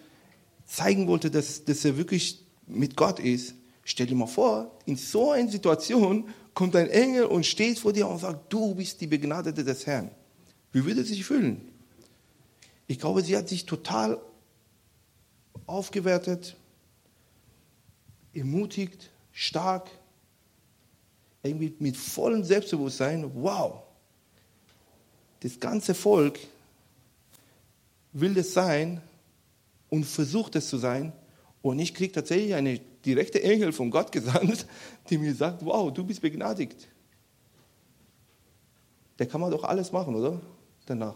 zeigen 0.65 1.07
wollte, 1.07 1.29
dass, 1.31 1.63
dass 1.63 1.85
er 1.85 1.97
wirklich 1.97 2.43
mit 2.65 2.95
Gott 2.95 3.19
ist. 3.19 3.55
Stell 3.89 4.05
dir 4.05 4.15
mal 4.15 4.27
vor, 4.27 4.77
in 4.85 4.97
so 4.97 5.31
einer 5.31 5.49
Situation 5.49 6.27
kommt 6.53 6.75
ein 6.75 6.89
Engel 6.89 7.23
und 7.23 7.45
steht 7.45 7.79
vor 7.79 7.93
dir 7.93 8.05
und 8.05 8.19
sagt, 8.19 8.51
du 8.51 8.75
bist 8.75 8.99
die 8.99 9.07
Begnadete 9.07 9.63
des 9.63 9.85
Herrn. 9.85 10.11
Wie 10.73 10.83
würde 10.83 11.05
sie 11.05 11.13
sich 11.13 11.23
fühlen? 11.23 11.61
Ich 12.85 12.99
glaube, 12.99 13.21
sie 13.21 13.37
hat 13.37 13.47
sich 13.47 13.65
total 13.65 14.19
aufgewertet, 15.67 16.57
ermutigt, 18.33 19.09
stark, 19.31 19.89
irgendwie 21.41 21.73
mit 21.79 21.95
vollem 21.95 22.43
Selbstbewusstsein. 22.43 23.31
Wow, 23.35 23.83
das 25.39 25.61
ganze 25.61 25.93
Volk 25.93 26.39
will 28.11 28.33
das 28.33 28.51
sein 28.51 28.99
und 29.89 30.03
versucht 30.03 30.57
es 30.57 30.67
zu 30.67 30.77
sein. 30.77 31.13
Und 31.61 31.79
ich 31.79 31.93
kriege 31.93 32.11
tatsächlich 32.11 32.53
eine 32.53 32.81
direkte 33.05 33.41
Engel 33.41 33.71
von 33.71 33.91
Gott 33.91 34.11
gesandt, 34.11 34.65
die 35.09 35.17
mir 35.17 35.33
sagt, 35.33 35.63
wow, 35.63 35.91
du 35.93 36.03
bist 36.03 36.21
begnadigt. 36.21 36.87
Der 39.19 39.27
kann 39.27 39.41
man 39.41 39.51
doch 39.51 39.63
alles 39.63 39.91
machen, 39.91 40.15
oder? 40.15 40.39
Danach. 40.85 41.15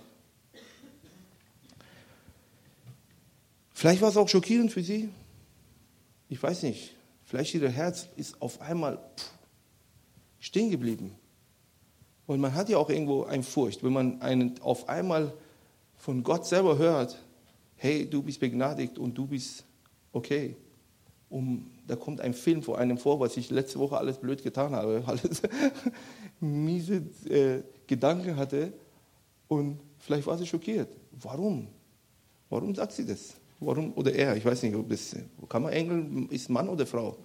Vielleicht 3.73 4.01
war 4.01 4.09
es 4.09 4.17
auch 4.17 4.29
schockierend 4.29 4.71
für 4.71 4.83
sie. 4.83 5.09
Ich 6.29 6.41
weiß 6.41 6.63
nicht. 6.63 6.93
Vielleicht 7.23 7.53
ihr 7.53 7.69
Herz 7.69 8.07
ist 8.15 8.41
auf 8.41 8.61
einmal 8.61 8.99
stehen 10.39 10.69
geblieben. 10.69 11.15
Und 12.27 12.39
man 12.39 12.53
hat 12.53 12.69
ja 12.69 12.77
auch 12.77 12.89
irgendwo 12.89 13.23
eine 13.23 13.43
Furcht, 13.43 13.83
wenn 13.83 13.93
man 13.93 14.21
einen 14.21 14.59
auf 14.61 14.89
einmal 14.89 15.33
von 15.97 16.23
Gott 16.23 16.45
selber 16.45 16.77
hört, 16.77 17.17
hey, 17.75 18.09
du 18.09 18.21
bist 18.21 18.39
begnadigt 18.39 18.97
und 18.97 19.17
du 19.17 19.27
bist 19.27 19.65
okay. 20.11 20.55
Um, 21.31 21.71
da 21.87 21.95
kommt 21.95 22.19
ein 22.19 22.33
Film 22.33 22.61
vor 22.61 22.77
einem 22.77 22.97
vor, 22.97 23.21
was 23.21 23.37
ich 23.37 23.49
letzte 23.49 23.79
Woche 23.79 23.97
alles 23.97 24.17
blöd 24.17 24.43
getan 24.43 24.75
habe, 24.75 25.01
alles 25.05 25.41
miese 26.41 26.97
äh, 27.29 27.63
Gedanken 27.87 28.35
hatte 28.35 28.73
und 29.47 29.79
vielleicht 29.97 30.27
war 30.27 30.37
sie 30.37 30.45
schockiert. 30.45 30.89
Warum? 31.21 31.67
Warum 32.49 32.75
sagt 32.75 32.91
sie 32.91 33.05
das? 33.05 33.35
Warum? 33.61 33.93
Oder 33.93 34.13
er, 34.13 34.35
ich 34.35 34.43
weiß 34.43 34.63
nicht, 34.63 34.75
ob 34.75 34.89
das, 34.89 35.15
kann 35.47 35.63
man 35.63 35.71
Engel, 35.71 36.27
ist 36.31 36.49
Mann 36.49 36.67
oder 36.67 36.85
Frau? 36.85 37.15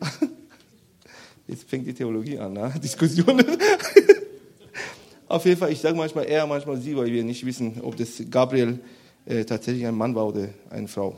Jetzt 1.46 1.68
fängt 1.68 1.86
die 1.86 1.92
Theologie 1.94 2.38
an, 2.38 2.54
ne? 2.54 2.72
Diskussionen. 2.82 3.44
Auf 5.28 5.44
jeden 5.44 5.58
Fall, 5.58 5.70
ich 5.70 5.80
sage 5.80 5.96
manchmal 5.96 6.24
er, 6.24 6.46
manchmal 6.46 6.78
sie, 6.78 6.96
weil 6.96 7.12
wir 7.12 7.24
nicht 7.24 7.44
wissen, 7.44 7.80
ob 7.82 7.96
das 7.96 8.22
Gabriel 8.30 8.80
äh, 9.26 9.44
tatsächlich 9.44 9.86
ein 9.86 9.94
Mann 9.94 10.14
war 10.14 10.28
oder 10.28 10.48
eine 10.70 10.88
Frau. 10.88 11.16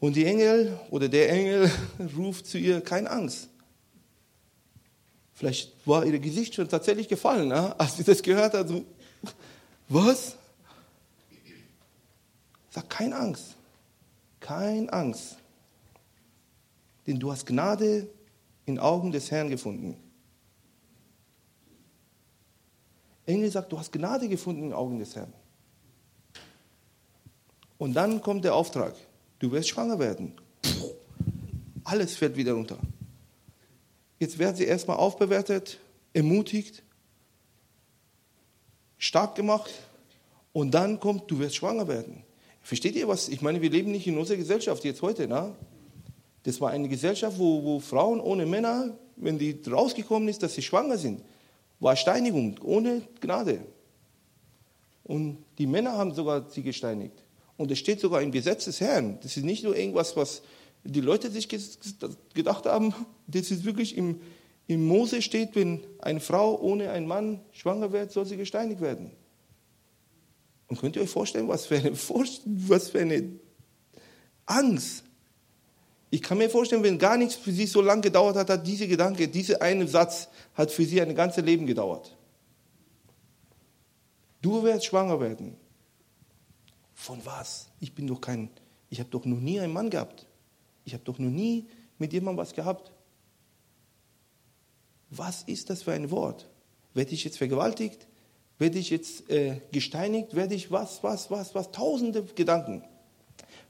Und 0.00 0.16
die 0.16 0.24
Engel 0.24 0.78
oder 0.90 1.08
der 1.08 1.30
Engel 1.30 1.70
ruft 2.16 2.46
zu 2.46 2.58
ihr, 2.58 2.80
keine 2.80 3.10
Angst. 3.10 3.48
Vielleicht 5.34 5.86
war 5.86 6.04
ihr 6.04 6.18
Gesicht 6.18 6.54
schon 6.54 6.68
tatsächlich 6.68 7.08
gefallen, 7.08 7.48
ne? 7.48 7.74
als 7.78 7.96
sie 7.96 8.04
das 8.04 8.22
gehört 8.22 8.54
hat. 8.54 8.68
So, 8.68 8.84
was? 9.88 10.36
Sag, 12.70 12.88
keine 12.88 13.16
Angst. 13.16 13.56
Keine 14.40 14.92
Angst. 14.92 15.36
Denn 17.06 17.18
du 17.18 17.30
hast 17.30 17.46
Gnade 17.46 18.08
in 18.64 18.78
Augen 18.78 19.12
des 19.12 19.30
Herrn 19.30 19.50
gefunden. 19.50 19.96
Engel 23.26 23.50
sagt, 23.50 23.72
du 23.72 23.78
hast 23.78 23.92
Gnade 23.92 24.28
gefunden 24.28 24.64
in 24.64 24.72
Augen 24.72 24.98
des 24.98 25.14
Herrn. 25.14 25.32
Und 27.78 27.94
dann 27.94 28.20
kommt 28.20 28.44
der 28.44 28.54
Auftrag, 28.54 28.94
du 29.40 29.50
wirst 29.50 29.70
schwanger 29.70 29.98
werden. 29.98 30.34
Alles 31.82 32.14
fällt 32.14 32.36
wieder 32.36 32.52
runter. 32.52 32.78
Jetzt 34.20 34.38
werden 34.38 34.54
sie 34.54 34.64
erstmal 34.64 34.98
aufbewertet, 34.98 35.78
ermutigt, 36.12 36.84
stark 38.98 39.34
gemacht 39.34 39.72
und 40.52 40.72
dann 40.72 41.00
kommt, 41.00 41.28
du 41.30 41.38
wirst 41.40 41.56
schwanger 41.56 41.88
werden. 41.88 42.22
Versteht 42.62 42.94
ihr 42.94 43.08
was? 43.08 43.28
Ich 43.28 43.40
meine, 43.40 43.60
wir 43.60 43.70
leben 43.70 43.90
nicht 43.90 44.06
in 44.06 44.18
unserer 44.18 44.36
Gesellschaft 44.36 44.84
jetzt 44.84 45.02
heute. 45.02 45.26
Ne? 45.26 45.54
Das 46.42 46.60
war 46.60 46.70
eine 46.70 46.88
Gesellschaft, 46.88 47.38
wo, 47.38 47.64
wo 47.64 47.80
Frauen 47.80 48.20
ohne 48.20 48.46
Männer, 48.46 48.96
wenn 49.16 49.38
die 49.38 49.58
rausgekommen 49.68 50.28
ist, 50.28 50.42
dass 50.42 50.54
sie 50.54 50.62
schwanger 50.62 50.98
sind, 50.98 51.22
war 51.80 51.96
Steinigung 51.96 52.56
ohne 52.62 53.02
Gnade. 53.20 53.60
Und 55.04 55.38
die 55.56 55.66
Männer 55.66 55.92
haben 55.92 56.14
sogar 56.14 56.48
sie 56.50 56.62
gesteinigt. 56.62 57.22
Und 57.60 57.70
es 57.70 57.78
steht 57.78 58.00
sogar 58.00 58.22
im 58.22 58.32
Gesetz 58.32 58.64
des 58.64 58.80
Herrn. 58.80 59.18
Das 59.22 59.36
ist 59.36 59.44
nicht 59.44 59.64
nur 59.64 59.76
irgendwas, 59.76 60.16
was 60.16 60.40
die 60.82 61.02
Leute 61.02 61.30
sich 61.30 61.46
gedacht 62.32 62.64
haben. 62.64 62.94
Das 63.26 63.50
ist 63.50 63.66
wirklich 63.66 63.98
im, 63.98 64.22
im 64.66 64.86
Mose 64.86 65.20
steht, 65.20 65.54
wenn 65.56 65.84
eine 65.98 66.20
Frau 66.20 66.58
ohne 66.58 66.90
einen 66.90 67.06
Mann 67.06 67.42
schwanger 67.52 67.92
wird, 67.92 68.12
soll 68.12 68.24
sie 68.24 68.38
gesteinigt 68.38 68.80
werden. 68.80 69.10
Und 70.68 70.80
könnt 70.80 70.96
ihr 70.96 71.02
euch 71.02 71.10
vorstellen, 71.10 71.48
was 71.48 71.66
für 71.66 71.76
eine, 71.76 71.92
was 71.92 72.88
für 72.88 73.00
eine 73.00 73.28
Angst. 74.46 75.04
Ich 76.08 76.22
kann 76.22 76.38
mir 76.38 76.48
vorstellen, 76.48 76.82
wenn 76.82 76.98
gar 76.98 77.18
nichts 77.18 77.34
für 77.34 77.52
sie 77.52 77.66
so 77.66 77.82
lange 77.82 78.00
gedauert 78.00 78.36
hat, 78.36 78.48
hat 78.48 78.66
dieser 78.66 78.86
Gedanke, 78.86 79.28
dieser 79.28 79.60
eine 79.60 79.86
Satz 79.86 80.28
hat 80.54 80.70
für 80.70 80.86
sie 80.86 81.02
ein 81.02 81.14
ganzes 81.14 81.44
Leben 81.44 81.66
gedauert. 81.66 82.16
Du 84.40 84.62
wirst 84.62 84.86
schwanger 84.86 85.20
werden. 85.20 85.59
Von 87.00 87.24
was? 87.24 87.70
Ich 87.80 87.94
bin 87.94 88.06
doch 88.06 88.20
kein, 88.20 88.50
ich 88.90 89.00
habe 89.00 89.08
doch 89.08 89.24
noch 89.24 89.40
nie 89.40 89.58
einen 89.58 89.72
Mann 89.72 89.88
gehabt. 89.88 90.26
Ich 90.84 90.92
habe 90.92 91.02
doch 91.02 91.18
noch 91.18 91.30
nie 91.30 91.66
mit 91.98 92.12
jemandem 92.12 92.36
was 92.36 92.52
gehabt. 92.52 92.92
Was 95.08 95.42
ist 95.44 95.70
das 95.70 95.82
für 95.82 95.92
ein 95.92 96.10
Wort? 96.10 96.46
Werde 96.92 97.12
ich 97.12 97.24
jetzt 97.24 97.38
vergewaltigt? 97.38 98.06
Werde 98.58 98.78
ich 98.78 98.90
jetzt 98.90 99.30
äh, 99.30 99.62
gesteinigt? 99.72 100.34
Werde 100.34 100.54
ich 100.54 100.70
was, 100.70 101.02
was, 101.02 101.30
was, 101.30 101.54
was? 101.54 101.72
Tausende 101.72 102.22
Gedanken, 102.22 102.84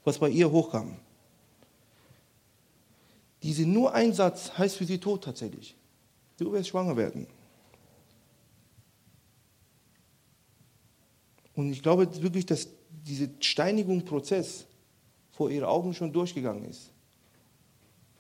was 0.03 0.19
bei 0.19 0.29
ihr 0.29 0.51
hochkam. 0.51 0.97
Diese 3.45 3.65
nur 3.65 3.95
ein 3.95 4.13
Satz 4.13 4.59
heißt 4.59 4.75
für 4.75 4.87
sie 4.87 4.99
tot 4.99 5.23
tatsächlich. 5.23 5.77
Du 6.37 6.51
wirst 6.51 6.71
schwanger 6.71 6.97
werden. 6.97 7.29
Und 11.55 11.71
ich 11.71 11.81
glaube 11.81 12.09
wirklich, 12.23 12.45
dass 12.45 12.67
dieser 13.07 13.29
Steinigungsprozess 13.41 14.67
vor 15.31 15.51
ihren 15.51 15.65
Augen 15.65 15.95
schon 15.95 16.13
durchgegangen 16.13 16.65
ist. 16.65 16.91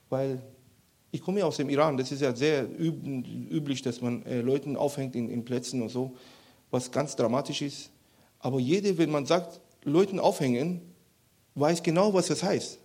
Weil 0.08 0.40
ich 1.12 1.20
komme 1.20 1.40
ja 1.40 1.46
aus 1.46 1.56
dem 1.56 1.68
Iran, 1.68 1.96
das 1.96 2.12
ist 2.12 2.22
ja 2.22 2.34
sehr 2.34 2.66
üblich, 2.78 3.82
dass 3.82 4.00
man 4.00 4.24
äh, 4.26 4.40
Leuten 4.40 4.76
aufhängt 4.76 5.14
in, 5.16 5.28
in 5.28 5.44
Plätzen 5.44 5.82
und 5.82 5.88
so 5.88 6.16
was 6.70 6.90
ganz 6.90 7.16
dramatisch 7.16 7.62
ist. 7.62 7.90
Aber 8.38 8.60
jeder, 8.60 8.96
wenn 8.96 9.10
man 9.10 9.26
sagt, 9.26 9.60
Leuten 9.82 10.18
aufhängen, 10.18 10.80
weiß 11.54 11.82
genau, 11.82 12.14
was 12.14 12.28
das 12.28 12.42
heißt. 12.42 12.78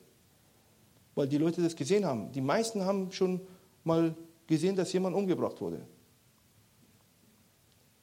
Weil 1.14 1.28
die 1.28 1.38
Leute 1.38 1.62
das 1.62 1.75
gesehen 1.75 2.06
haben. 2.06 2.32
Die 2.32 2.42
meisten 2.42 2.84
haben 2.84 3.12
schon 3.12 3.40
mal 3.84 4.16
gesehen, 4.48 4.75
dass 4.75 4.92
jemand 4.92 5.16
umgebracht 5.16 5.62
wurde. 5.62 5.82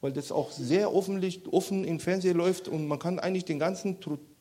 Weil 0.02 0.12
das 0.12 0.30
auch 0.30 0.50
sehr 0.50 0.94
offentlich, 0.94 1.40
offen 1.50 1.85
im 1.85 1.99
Fernsehen 1.99 2.37
läuft 2.37 2.68
und 2.68 2.87
man 2.87 2.99
kann 2.99 3.18
eigentlich 3.18 3.47
den 3.47 3.59
ganzen 3.59 3.97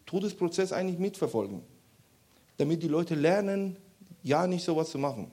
Todesprozess 0.05 0.73
eigentlich 0.73 0.99
mitverfolgen. 0.99 1.61
Damit 2.57 2.83
die 2.83 2.89
Leute 2.89 3.15
lernen, 3.15 3.77
ja 4.21 4.45
nicht 4.47 4.65
sowas 4.65 4.89
zu 4.89 4.97
machen. 4.97 5.31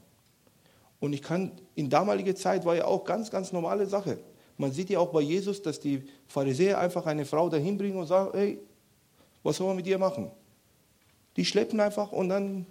Und 1.00 1.12
ich 1.12 1.22
kann, 1.22 1.52
in 1.74 1.90
damaliger 1.90 2.36
Zeit 2.36 2.64
war 2.64 2.76
ja 2.76 2.84
auch 2.84 3.04
ganz, 3.04 3.30
ganz 3.30 3.52
normale 3.52 3.86
Sache. 3.86 4.18
Man 4.56 4.72
sieht 4.72 4.90
ja 4.90 4.98
auch 4.98 5.10
bei 5.10 5.20
Jesus, 5.20 5.62
dass 5.62 5.78
die 5.80 6.04
Pharisäer 6.26 6.78
einfach 6.78 7.06
eine 7.06 7.24
Frau 7.24 7.48
dahin 7.48 7.78
bringen 7.78 7.96
und 7.96 8.06
sagen, 8.06 8.30
hey, 8.34 8.60
was 9.42 9.56
sollen 9.56 9.70
wir 9.70 9.74
mit 9.74 9.86
ihr 9.86 9.98
machen? 9.98 10.30
Die 11.36 11.44
schleppen 11.44 11.80
einfach 11.80 12.10
und 12.12 12.28
dann 12.28 12.66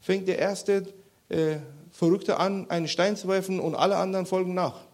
fängt 0.00 0.28
der 0.28 0.38
erste 0.38 0.86
äh, 1.28 1.56
Verrückte 1.90 2.38
an, 2.38 2.70
einen 2.70 2.86
Stein 2.86 3.16
zu 3.16 3.26
werfen 3.28 3.58
und 3.58 3.74
alle 3.74 3.96
anderen 3.96 4.26
folgen 4.26 4.54
nach. 4.54 4.87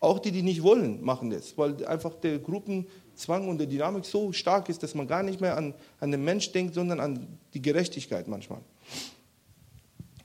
Auch 0.00 0.18
die, 0.18 0.32
die 0.32 0.42
nicht 0.42 0.62
wollen, 0.62 1.04
machen 1.04 1.28
das, 1.28 1.56
weil 1.58 1.84
einfach 1.84 2.14
der 2.14 2.38
Gruppenzwang 2.38 3.48
und 3.48 3.58
der 3.58 3.66
Dynamik 3.66 4.06
so 4.06 4.32
stark 4.32 4.70
ist, 4.70 4.82
dass 4.82 4.94
man 4.94 5.06
gar 5.06 5.22
nicht 5.22 5.42
mehr 5.42 5.56
an, 5.56 5.74
an 6.00 6.10
den 6.10 6.24
Mensch 6.24 6.50
denkt, 6.52 6.74
sondern 6.74 7.00
an 7.00 7.38
die 7.52 7.60
Gerechtigkeit 7.60 8.26
manchmal. 8.26 8.60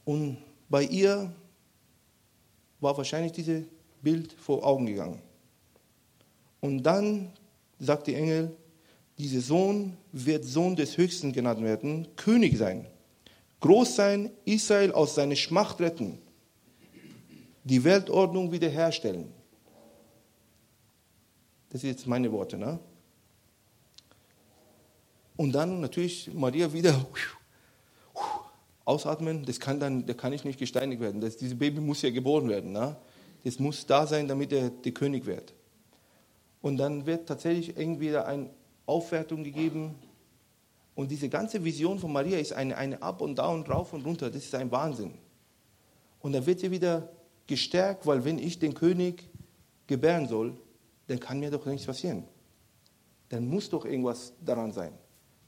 Und 0.05 0.37
bei 0.69 0.83
ihr 0.83 1.33
war 2.79 2.95
wahrscheinlich 2.97 3.33
dieses 3.33 3.65
Bild 4.01 4.31
vor 4.33 4.65
Augen 4.65 4.85
gegangen. 4.85 5.21
Und 6.61 6.83
dann 6.83 7.33
sagt 7.79 8.07
die 8.07 8.15
Engel, 8.15 8.55
dieser 9.17 9.41
Sohn 9.41 9.97
wird 10.11 10.45
Sohn 10.45 10.75
des 10.75 10.97
Höchsten 10.97 11.33
genannt 11.33 11.61
werden, 11.61 12.07
König 12.15 12.57
sein, 12.57 12.87
groß 13.59 13.95
sein, 13.95 14.31
Israel 14.45 14.91
aus 14.91 15.15
seiner 15.15 15.35
Schmacht 15.35 15.79
retten, 15.81 16.17
die 17.63 17.83
Weltordnung 17.83 18.51
wiederherstellen. 18.51 19.34
Das 21.75 21.81
sind 21.81 21.89
jetzt 21.89 22.07
meine 22.07 22.31
Worte. 22.31 22.57
Ne? 22.57 22.79
Und 25.35 25.51
dann 25.51 25.81
natürlich 25.81 26.33
Maria 26.33 26.71
wieder 26.71 27.05
ausatmen, 28.85 29.45
das 29.45 29.59
kann, 29.59 29.81
dann, 29.81 30.05
da 30.05 30.13
kann 30.13 30.31
ich 30.31 30.45
nicht 30.45 30.57
gesteinigt 30.57 31.01
werden. 31.01 31.19
Das, 31.19 31.35
dieses 31.35 31.59
Baby 31.59 31.81
muss 31.81 32.01
ja 32.01 32.11
geboren 32.11 32.47
werden. 32.47 32.71
Ne? 32.71 32.95
Das 33.43 33.59
muss 33.59 33.85
da 33.85 34.07
sein, 34.07 34.25
damit 34.29 34.53
er 34.53 34.69
der 34.69 34.93
König 34.93 35.25
wird. 35.25 35.53
Und 36.61 36.77
dann 36.77 37.05
wird 37.05 37.27
tatsächlich 37.27 37.75
irgendwie 37.75 38.15
eine 38.15 38.51
Aufwertung 38.85 39.43
gegeben. 39.43 39.95
Und 40.95 41.11
diese 41.11 41.27
ganze 41.27 41.61
Vision 41.61 41.99
von 41.99 42.13
Maria 42.13 42.37
ist 42.37 42.53
eine, 42.53 42.77
eine 42.77 43.01
Up 43.01 43.19
und 43.19 43.37
Down, 43.37 43.63
rauf 43.63 43.91
und 43.91 44.05
runter. 44.05 44.29
Das 44.29 44.45
ist 44.45 44.55
ein 44.55 44.71
Wahnsinn. 44.71 45.15
Und 46.21 46.31
dann 46.31 46.45
wird 46.45 46.61
sie 46.61 46.71
wieder 46.71 47.09
gestärkt, 47.47 48.07
weil 48.07 48.23
wenn 48.23 48.39
ich 48.39 48.59
den 48.59 48.73
König 48.73 49.27
gebären 49.87 50.29
soll, 50.29 50.57
dann 51.07 51.19
kann 51.19 51.39
mir 51.39 51.51
doch 51.51 51.65
nichts 51.65 51.85
passieren. 51.85 52.23
Dann 53.29 53.47
muss 53.47 53.69
doch 53.69 53.85
irgendwas 53.85 54.33
daran 54.43 54.71
sein. 54.71 54.93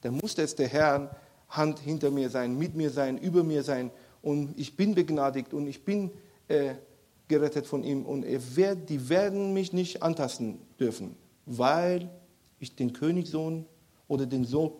Dann 0.01 0.15
muss 0.15 0.37
es 0.37 0.55
der 0.55 0.67
Herr 0.67 1.15
Hand 1.49 1.79
hinter 1.79 2.11
mir 2.11 2.29
sein, 2.29 2.57
mit 2.57 2.75
mir 2.75 2.89
sein, 2.89 3.17
über 3.17 3.43
mir 3.43 3.63
sein. 3.63 3.91
Und 4.21 4.57
ich 4.59 4.75
bin 4.75 4.95
begnadigt 4.95 5.53
und 5.53 5.67
ich 5.67 5.85
bin 5.85 6.11
äh, 6.47 6.75
gerettet 7.27 7.65
von 7.65 7.83
ihm. 7.83 8.05
Und 8.05 8.25
wird, 8.55 8.89
die 8.89 9.09
werden 9.09 9.53
mich 9.53 9.73
nicht 9.73 10.03
antasten 10.03 10.59
dürfen, 10.79 11.15
weil 11.45 12.09
ich 12.59 12.75
den 12.75 12.93
Königssohn 12.93 13.65
oder 14.07 14.25
den 14.25 14.43
Sohn, 14.43 14.71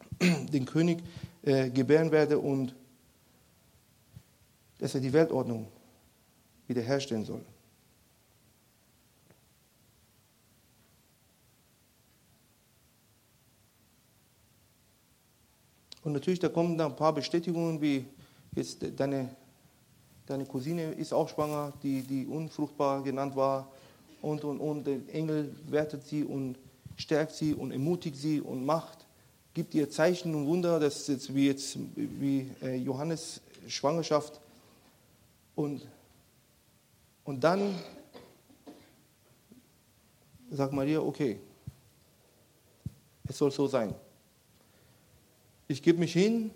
den 0.20 0.64
König 0.64 1.02
äh, 1.42 1.70
gebären 1.70 2.12
werde 2.12 2.38
und 2.38 2.74
dass 4.78 4.94
er 4.94 5.00
die 5.00 5.12
Weltordnung 5.12 5.68
wiederherstellen 6.66 7.24
soll. 7.24 7.44
Und 16.04 16.12
natürlich, 16.12 16.40
da 16.40 16.48
kommen 16.48 16.76
da 16.76 16.86
ein 16.86 16.96
paar 16.96 17.12
Bestätigungen, 17.12 17.80
wie 17.80 18.04
jetzt 18.54 18.84
deine, 18.96 19.30
deine 20.26 20.44
Cousine 20.44 20.92
ist 20.92 21.12
auch 21.12 21.28
schwanger, 21.28 21.72
die, 21.82 22.02
die 22.02 22.26
unfruchtbar 22.26 23.02
genannt 23.02 23.36
war. 23.36 23.68
Und, 24.20 24.44
und, 24.44 24.58
und 24.58 24.86
der 24.86 24.98
Engel 25.12 25.54
wertet 25.68 26.06
sie 26.06 26.24
und 26.24 26.56
stärkt 26.96 27.32
sie 27.32 27.54
und 27.54 27.72
ermutigt 27.72 28.16
sie 28.16 28.40
und 28.40 28.64
macht, 28.64 29.06
gibt 29.54 29.74
ihr 29.74 29.90
Zeichen 29.90 30.34
und 30.34 30.46
Wunder, 30.46 30.80
das 30.80 31.00
ist 31.00 31.08
jetzt 31.08 31.34
wie, 31.34 31.46
jetzt, 31.46 31.78
wie 31.94 32.50
äh, 32.62 32.76
Johannes 32.76 33.40
Schwangerschaft. 33.68 34.40
Und, 35.54 35.86
und 37.24 37.42
dann 37.44 37.74
sagt 40.50 40.72
Maria, 40.72 41.00
okay, 41.00 41.38
es 43.28 43.38
soll 43.38 43.50
so 43.50 43.66
sein 43.66 43.94
ich 45.72 45.82
gebe 45.82 45.98
mich 45.98 46.12
hin 46.12 46.50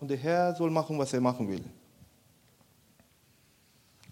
und 0.00 0.08
der 0.08 0.16
Herr 0.16 0.54
soll 0.54 0.70
machen, 0.70 0.98
was 0.98 1.12
er 1.12 1.20
machen 1.20 1.48
will. 1.48 1.64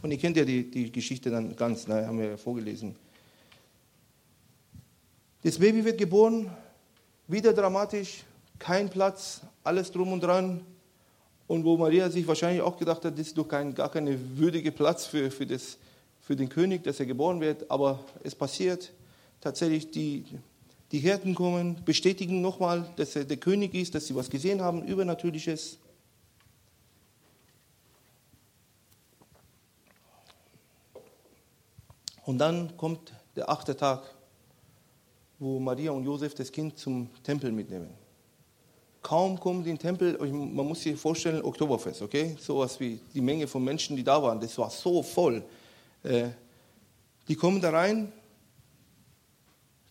Und 0.02 0.11
ihr 0.11 0.19
kennt 0.19 0.37
ja 0.37 0.45
die, 0.45 0.71
die 0.71 0.93
Geschichte 0.93 1.31
dann 1.31 1.57
ganz, 1.57 1.87
ne, 1.88 2.07
haben 2.07 2.19
wir 2.19 2.31
ja 2.31 2.37
vorgelesen. 2.37 2.95
Das 5.43 5.59
Baby 5.59 5.85
wird 5.85 5.99
geboren, 5.99 6.50
wieder 7.26 7.52
dramatisch, 7.52 8.25
kein 8.59 8.88
Platz, 8.88 9.40
alles 9.64 9.90
drum 9.90 10.12
und 10.12 10.23
dran. 10.23 10.61
Und 11.47 11.64
wo 11.64 11.76
Maria 11.76 12.11
sich 12.11 12.26
wahrscheinlich 12.26 12.62
auch 12.62 12.76
gedacht 12.76 13.05
hat, 13.05 13.19
das 13.19 13.28
ist 13.28 13.38
doch 13.38 13.47
kein, 13.47 13.75
gar 13.75 13.90
kein 13.90 14.37
würdiger 14.37 14.71
Platz 14.71 15.07
für, 15.07 15.31
für, 15.31 15.47
das, 15.47 15.78
für 16.21 16.35
den 16.35 16.49
König, 16.49 16.83
dass 16.83 16.99
er 16.99 17.07
geboren 17.07 17.40
wird. 17.40 17.71
Aber 17.71 18.05
es 18.25 18.35
passiert 18.35 18.93
tatsächlich, 19.40 19.90
die, 19.90 20.25
die 20.93 21.00
Hirten 21.00 21.35
kommen, 21.35 21.85
bestätigen 21.85 22.40
nochmal, 22.40 22.88
dass 22.97 23.16
er 23.16 23.25
der 23.25 23.37
König 23.38 23.75
ist, 23.75 23.95
dass 23.95 24.07
sie 24.07 24.14
was 24.14 24.31
gesehen 24.31 24.61
haben, 24.61 24.87
Übernatürliches. 24.87 25.78
Und 32.25 32.38
dann 32.38 32.77
kommt 32.77 33.12
der 33.35 33.49
achte 33.49 33.77
Tag, 33.77 34.03
wo 35.38 35.59
Maria 35.59 35.90
und 35.90 36.05
Josef 36.05 36.35
das 36.35 36.51
Kind 36.51 36.79
zum 36.79 37.09
Tempel 37.22 37.53
mitnehmen. 37.53 37.90
Kaum 39.03 39.38
kommen 39.38 39.62
die 39.62 39.70
in 39.70 39.77
den 39.77 39.83
Tempel, 39.83 40.18
man 40.18 40.66
muss 40.66 40.83
sich 40.83 40.99
vorstellen, 40.99 41.42
Oktoberfest, 41.42 42.03
okay? 42.03 42.35
Sowas 42.40 42.81
wie 42.81 42.99
die 43.14 43.20
Menge 43.20 43.46
von 43.46 43.62
Menschen, 43.62 43.94
die 43.94 44.03
da 44.03 44.20
waren, 44.20 44.40
das 44.40 44.59
war 44.59 44.70
so 44.70 45.03
voll. 45.03 45.44
Äh, 46.03 46.31
die 47.29 47.37
kommen 47.37 47.61
da 47.61 47.70
rein 47.70 48.12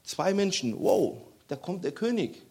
Zwei 0.05 0.35
Menschen, 0.35 0.79
wow, 0.79 1.17
da 1.47 1.55
kommt 1.55 1.83
der 1.83 1.91
König. 1.91 2.45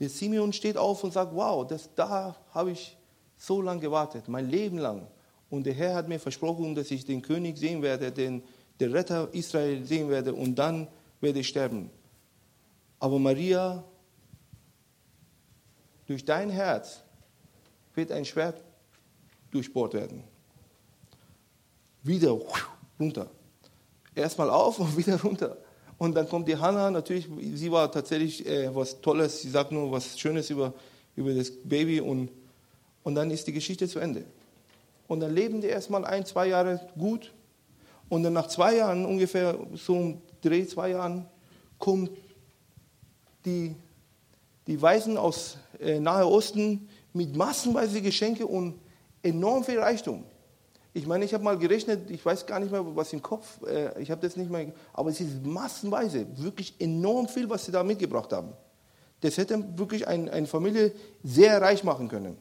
Der 0.00 0.10
Simeon 0.10 0.52
steht 0.52 0.76
auf 0.76 1.04
und 1.04 1.12
sagt, 1.12 1.34
wow, 1.34 1.66
das, 1.66 1.88
da 1.94 2.36
habe 2.52 2.72
ich 2.72 2.96
so 3.38 3.62
lange 3.62 3.80
gewartet, 3.80 4.28
mein 4.28 4.50
Leben 4.50 4.78
lang. 4.78 5.06
Und 5.48 5.64
der 5.64 5.74
Herr 5.74 5.94
hat 5.94 6.08
mir 6.08 6.18
versprochen, 6.18 6.74
dass 6.74 6.90
ich 6.90 7.04
den 7.04 7.22
König 7.22 7.56
sehen 7.56 7.80
werde, 7.80 8.10
den, 8.10 8.42
den 8.80 8.92
Retter 8.92 9.32
Israel 9.32 9.84
sehen 9.84 10.08
werde 10.08 10.34
und 10.34 10.56
dann 10.56 10.88
werde 11.20 11.38
ich 11.38 11.48
sterben. 11.48 11.90
Aber 12.98 13.18
Maria, 13.18 13.84
durch 16.06 16.24
dein 16.24 16.50
Herz 16.50 17.02
wird 17.94 18.10
ein 18.10 18.24
Schwert 18.24 18.62
durchbohrt 19.52 19.94
werden. 19.94 20.24
Wieder 22.02 22.36
runter. 22.98 23.30
Erstmal 24.14 24.50
auf 24.50 24.80
und 24.80 24.96
wieder 24.96 25.20
runter. 25.22 25.56
Und 25.98 26.14
dann 26.14 26.28
kommt 26.28 26.46
die 26.48 26.56
Hannah, 26.56 26.90
natürlich, 26.90 27.26
sie 27.54 27.72
war 27.72 27.90
tatsächlich 27.90 28.46
äh, 28.46 28.74
was 28.74 29.00
Tolles, 29.00 29.40
sie 29.42 29.50
sagt 29.50 29.72
nur 29.72 29.90
was 29.90 30.18
Schönes 30.18 30.50
über, 30.50 30.74
über 31.14 31.32
das 31.32 31.50
Baby 31.50 32.00
und, 32.00 32.30
und 33.02 33.14
dann 33.14 33.30
ist 33.30 33.46
die 33.46 33.52
Geschichte 33.52 33.88
zu 33.88 33.98
Ende. 33.98 34.24
Und 35.08 35.20
dann 35.20 35.34
leben 35.34 35.60
die 35.60 35.68
erstmal 35.68 36.04
ein, 36.04 36.26
zwei 36.26 36.48
Jahre 36.48 36.80
gut 36.98 37.32
und 38.08 38.22
dann 38.22 38.34
nach 38.34 38.48
zwei 38.48 38.76
Jahren, 38.76 39.06
ungefähr 39.06 39.58
so 39.74 39.94
um 39.94 40.22
Dreh, 40.42 40.66
zwei 40.66 40.90
Jahren, 40.90 41.26
kommen 41.78 42.10
die, 43.44 43.74
die 44.66 44.80
Weisen 44.80 45.16
aus 45.16 45.56
äh, 45.80 45.98
Nahe 45.98 46.26
Osten 46.26 46.88
mit 47.12 47.34
massenweise 47.34 48.02
Geschenke 48.02 48.46
und 48.46 48.74
enorm 49.22 49.64
viel 49.64 49.78
Reichtum. 49.78 50.24
Ich 50.96 51.06
meine, 51.06 51.26
ich 51.26 51.34
habe 51.34 51.44
mal 51.44 51.58
gerechnet, 51.58 52.10
ich 52.10 52.24
weiß 52.24 52.46
gar 52.46 52.58
nicht 52.58 52.72
mehr, 52.72 52.82
was 52.96 53.12
im 53.12 53.20
Kopf, 53.20 53.60
äh, 53.66 54.00
ich 54.00 54.10
habe 54.10 54.22
das 54.26 54.34
nicht 54.34 54.50
mehr, 54.50 54.72
aber 54.94 55.10
es 55.10 55.20
ist 55.20 55.44
massenweise, 55.44 56.26
wirklich 56.38 56.74
enorm 56.78 57.28
viel, 57.28 57.50
was 57.50 57.66
sie 57.66 57.70
da 57.70 57.82
mitgebracht 57.82 58.32
haben. 58.32 58.54
Das 59.20 59.36
hätte 59.36 59.62
wirklich 59.76 60.08
ein, 60.08 60.30
eine 60.30 60.46
Familie 60.46 60.92
sehr 61.22 61.60
reich 61.60 61.84
machen 61.84 62.08
können. 62.08 62.38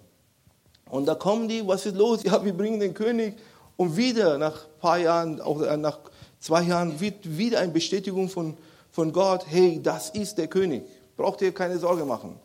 Und 0.89 1.05
da 1.05 1.15
kommen 1.15 1.49
die, 1.49 1.67
was 1.67 1.85
ist 1.85 1.97
los? 1.97 2.23
Ja, 2.23 2.45
wir 2.45 2.53
bringen 2.53 2.79
den 2.79 2.93
König 2.93 3.35
und 3.75 3.97
wieder 3.97 4.37
nach 4.37 4.63
ein 4.63 4.79
paar 4.79 4.97
Jahren, 4.99 5.41
auch 5.41 5.61
äh, 5.61 5.75
nach 5.75 5.99
zwei 6.39 6.61
Jahren, 6.61 6.97
wird 7.01 7.37
wieder 7.37 7.59
eine 7.59 7.73
Bestätigung 7.73 8.29
von, 8.29 8.55
von 8.89 9.11
Gott, 9.11 9.43
hey, 9.49 9.81
das 9.83 10.11
ist 10.11 10.37
der 10.37 10.47
König, 10.47 10.83
braucht 11.17 11.41
ihr 11.41 11.53
keine 11.53 11.77
Sorge 11.77 12.05
machen. 12.05 12.39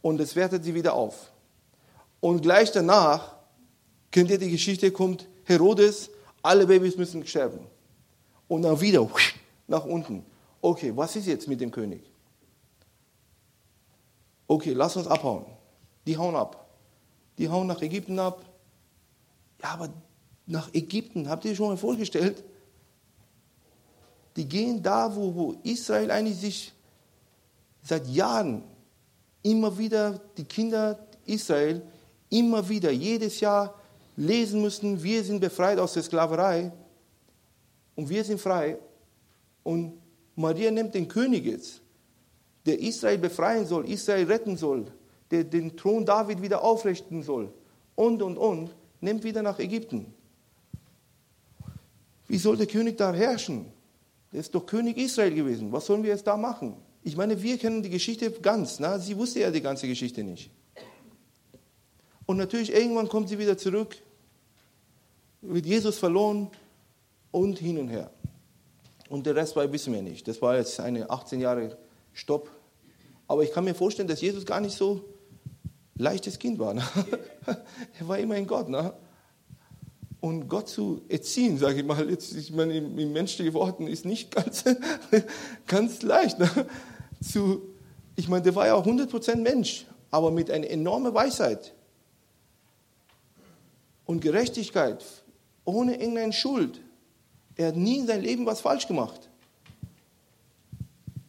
Und 0.00 0.20
es 0.20 0.34
wertet 0.34 0.64
sie 0.64 0.74
wieder 0.74 0.94
auf. 0.94 1.30
Und 2.18 2.42
gleich 2.42 2.72
danach, 2.72 3.36
kennt 4.10 4.28
ihr 4.28 4.38
die 4.38 4.50
Geschichte, 4.50 4.90
kommt 4.90 5.28
Herodes, 5.52 6.10
alle 6.42 6.66
Babys 6.66 6.96
müssen 6.96 7.26
sterben. 7.26 7.66
Und 8.48 8.62
dann 8.62 8.80
wieder 8.80 9.08
nach 9.68 9.84
unten. 9.84 10.24
Okay, 10.60 10.92
was 10.94 11.16
ist 11.16 11.26
jetzt 11.26 11.48
mit 11.48 11.60
dem 11.60 11.70
König? 11.70 12.02
Okay, 14.46 14.72
lass 14.72 14.96
uns 14.96 15.06
abhauen. 15.06 15.46
Die 16.06 16.16
hauen 16.16 16.36
ab. 16.36 16.66
Die 17.38 17.48
hauen 17.48 17.66
nach 17.66 17.80
Ägypten 17.80 18.18
ab. 18.18 18.44
Ja, 19.62 19.70
aber 19.70 19.88
nach 20.46 20.72
Ägypten, 20.74 21.28
habt 21.28 21.44
ihr 21.44 21.54
schon 21.54 21.68
mal 21.68 21.76
vorgestellt? 21.76 22.44
Die 24.36 24.48
gehen 24.48 24.82
da, 24.82 25.14
wo, 25.14 25.34
wo 25.34 25.54
Israel 25.62 26.10
eigentlich 26.10 26.38
sich 26.38 26.72
seit 27.82 28.06
Jahren 28.08 28.62
immer 29.42 29.76
wieder, 29.78 30.20
die 30.36 30.44
Kinder 30.44 30.98
Israel, 31.26 31.82
immer 32.30 32.68
wieder, 32.68 32.90
jedes 32.90 33.40
Jahr 33.40 33.74
lesen 34.16 34.60
müssen, 34.62 35.02
wir 35.02 35.24
sind 35.24 35.40
befreit 35.40 35.78
aus 35.78 35.94
der 35.94 36.02
Sklaverei 36.02 36.72
und 37.94 38.08
wir 38.08 38.24
sind 38.24 38.40
frei. 38.40 38.78
Und 39.62 40.00
Maria 40.36 40.70
nimmt 40.70 40.94
den 40.94 41.08
König 41.08 41.44
jetzt, 41.44 41.80
der 42.66 42.80
Israel 42.80 43.18
befreien 43.18 43.66
soll, 43.66 43.88
Israel 43.88 44.26
retten 44.26 44.56
soll, 44.56 44.86
der 45.30 45.44
den 45.44 45.76
Thron 45.76 46.04
David 46.04 46.42
wieder 46.42 46.62
aufrichten 46.62 47.22
soll 47.22 47.52
und, 47.94 48.22
und, 48.22 48.36
und, 48.36 48.70
nimmt 49.00 49.24
wieder 49.24 49.42
nach 49.42 49.58
Ägypten. 49.58 50.12
Wie 52.28 52.38
soll 52.38 52.56
der 52.56 52.66
König 52.66 52.96
da 52.96 53.12
herrschen? 53.12 53.66
Der 54.32 54.40
ist 54.40 54.54
doch 54.54 54.64
König 54.64 54.96
Israel 54.96 55.34
gewesen. 55.34 55.70
Was 55.72 55.86
sollen 55.86 56.02
wir 56.02 56.10
jetzt 56.10 56.26
da 56.26 56.36
machen? 56.36 56.76
Ich 57.02 57.16
meine, 57.16 57.42
wir 57.42 57.58
kennen 57.58 57.82
die 57.82 57.90
Geschichte 57.90 58.30
ganz. 58.30 58.78
Na? 58.80 58.98
Sie 58.98 59.16
wusste 59.16 59.40
ja 59.40 59.50
die 59.50 59.60
ganze 59.60 59.86
Geschichte 59.86 60.22
nicht. 60.22 60.50
Und 62.32 62.38
natürlich, 62.38 62.72
irgendwann 62.72 63.10
kommt 63.10 63.28
sie 63.28 63.38
wieder 63.38 63.58
zurück, 63.58 63.94
wird 65.42 65.66
Jesus 65.66 65.98
verloren 65.98 66.48
und 67.30 67.58
hin 67.58 67.76
und 67.76 67.88
her. 67.88 68.10
Und 69.10 69.26
der 69.26 69.36
Rest 69.36 69.54
war, 69.54 69.70
wissen 69.70 69.92
wir 69.92 70.00
nicht. 70.00 70.26
Das 70.26 70.40
war 70.40 70.56
jetzt 70.56 70.80
eine 70.80 71.10
18 71.10 71.42
Jahre 71.42 71.76
Stopp 72.14 72.50
Aber 73.28 73.42
ich 73.42 73.52
kann 73.52 73.64
mir 73.64 73.74
vorstellen, 73.74 74.08
dass 74.08 74.22
Jesus 74.22 74.46
gar 74.46 74.62
nicht 74.62 74.74
so 74.74 75.04
leichtes 75.94 76.38
Kind 76.38 76.58
war. 76.58 76.72
Ne? 76.72 76.82
er 78.00 78.08
war 78.08 78.16
immer 78.16 78.36
in 78.36 78.46
Gott. 78.46 78.70
Ne? 78.70 78.94
Und 80.20 80.48
Gott 80.48 80.70
zu 80.70 81.02
erziehen, 81.10 81.58
sage 81.58 81.80
ich 81.80 81.84
mal, 81.84 82.08
jetzt, 82.08 82.34
ich 82.34 82.50
meine, 82.50 82.74
in, 82.74 82.98
in 82.98 83.12
menschlichen 83.12 83.52
Worten 83.52 83.88
ist 83.88 84.06
nicht 84.06 84.34
ganz, 84.34 84.64
ganz 85.66 86.00
leicht. 86.00 86.38
Ne? 86.38 86.48
Zu, 87.22 87.60
ich 88.16 88.30
meine, 88.30 88.42
der 88.42 88.54
war 88.54 88.68
ja 88.68 88.74
auch 88.74 88.86
100% 88.86 89.36
Mensch, 89.36 89.84
aber 90.10 90.30
mit 90.30 90.50
einer 90.50 90.70
enormen 90.70 91.12
Weisheit 91.12 91.74
und 94.12 94.20
Gerechtigkeit, 94.20 95.02
ohne 95.64 95.96
irgendeine 95.96 96.34
Schuld. 96.34 96.82
Er 97.56 97.68
hat 97.68 97.76
nie 97.76 97.98
in 97.98 98.06
seinem 98.06 98.22
Leben 98.22 98.44
was 98.44 98.60
falsch 98.60 98.86
gemacht. 98.86 99.30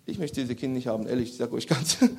Ich 0.06 0.20
möchte 0.20 0.42
diese 0.42 0.54
Kinder 0.54 0.76
nicht 0.76 0.88
haben, 0.88 1.08
ehrlich, 1.08 1.30
ich 1.30 1.38
sage 1.38 1.54
euch 1.54 1.68
ganz. 1.68 1.98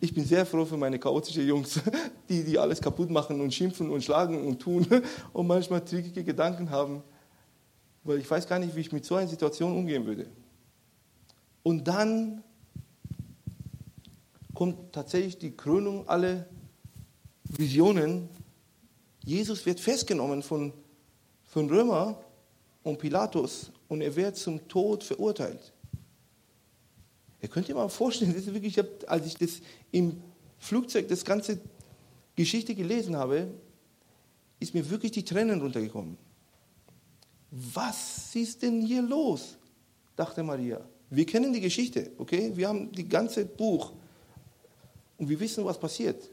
Ich 0.00 0.12
bin 0.12 0.24
sehr 0.24 0.44
froh 0.44 0.66
für 0.66 0.76
meine 0.76 0.98
chaotischen 0.98 1.46
Jungs, 1.46 1.80
die, 2.28 2.42
die 2.42 2.58
alles 2.58 2.80
kaputt 2.80 3.10
machen 3.10 3.40
und 3.40 3.54
schimpfen 3.54 3.88
und 3.88 4.02
schlagen 4.02 4.46
und 4.46 4.60
tun 4.60 4.86
und 5.32 5.46
manchmal 5.46 5.82
trickige 5.82 6.24
Gedanken 6.24 6.68
haben, 6.68 7.02
weil 8.02 8.18
ich 8.18 8.30
weiß 8.30 8.46
gar 8.46 8.58
nicht, 8.58 8.74
wie 8.76 8.80
ich 8.80 8.92
mit 8.92 9.04
so 9.04 9.14
einer 9.14 9.28
Situation 9.28 9.74
umgehen 9.76 10.04
würde. 10.04 10.26
Und 11.62 11.86
dann 11.86 12.42
kommt 14.52 14.92
tatsächlich 14.92 15.38
die 15.38 15.52
Krönung 15.52 16.06
aller 16.08 16.44
Visionen. 17.44 18.28
Jesus 19.24 19.64
wird 19.64 19.80
festgenommen 19.80 20.42
von, 20.42 20.72
von 21.44 21.68
Römer 21.68 22.22
und 22.82 22.98
Pilatus 22.98 23.70
und 23.88 24.00
er 24.00 24.14
wird 24.14 24.36
zum 24.36 24.66
Tod 24.68 25.02
verurteilt. 25.02 25.72
Ihr 27.40 27.48
könnt 27.48 27.68
ihr 27.68 27.74
mal 27.74 27.88
vorstellen, 27.88 28.32
das 28.34 28.46
ist 28.46 28.54
wirklich, 28.54 28.78
als 29.08 29.26
ich 29.26 29.36
das 29.36 29.60
im 29.90 30.22
Flugzeug 30.58 31.08
das 31.08 31.24
ganze 31.24 31.60
Geschichte 32.36 32.74
gelesen 32.74 33.16
habe, 33.16 33.48
ist 34.60 34.74
mir 34.74 34.88
wirklich 34.88 35.12
die 35.12 35.24
Tränen 35.24 35.60
runtergekommen. 35.60 36.16
Was 37.50 38.34
ist 38.34 38.62
denn 38.62 38.80
hier 38.80 39.02
los? 39.02 39.56
dachte 40.16 40.42
Maria. 40.42 40.80
Wir 41.10 41.26
kennen 41.26 41.52
die 41.52 41.60
Geschichte, 41.60 42.12
okay? 42.18 42.52
Wir 42.54 42.68
haben 42.68 42.90
das 42.92 43.08
ganze 43.08 43.44
Buch 43.44 43.92
und 45.18 45.28
wir 45.28 45.38
wissen, 45.38 45.64
was 45.64 45.78
passiert. 45.78 46.30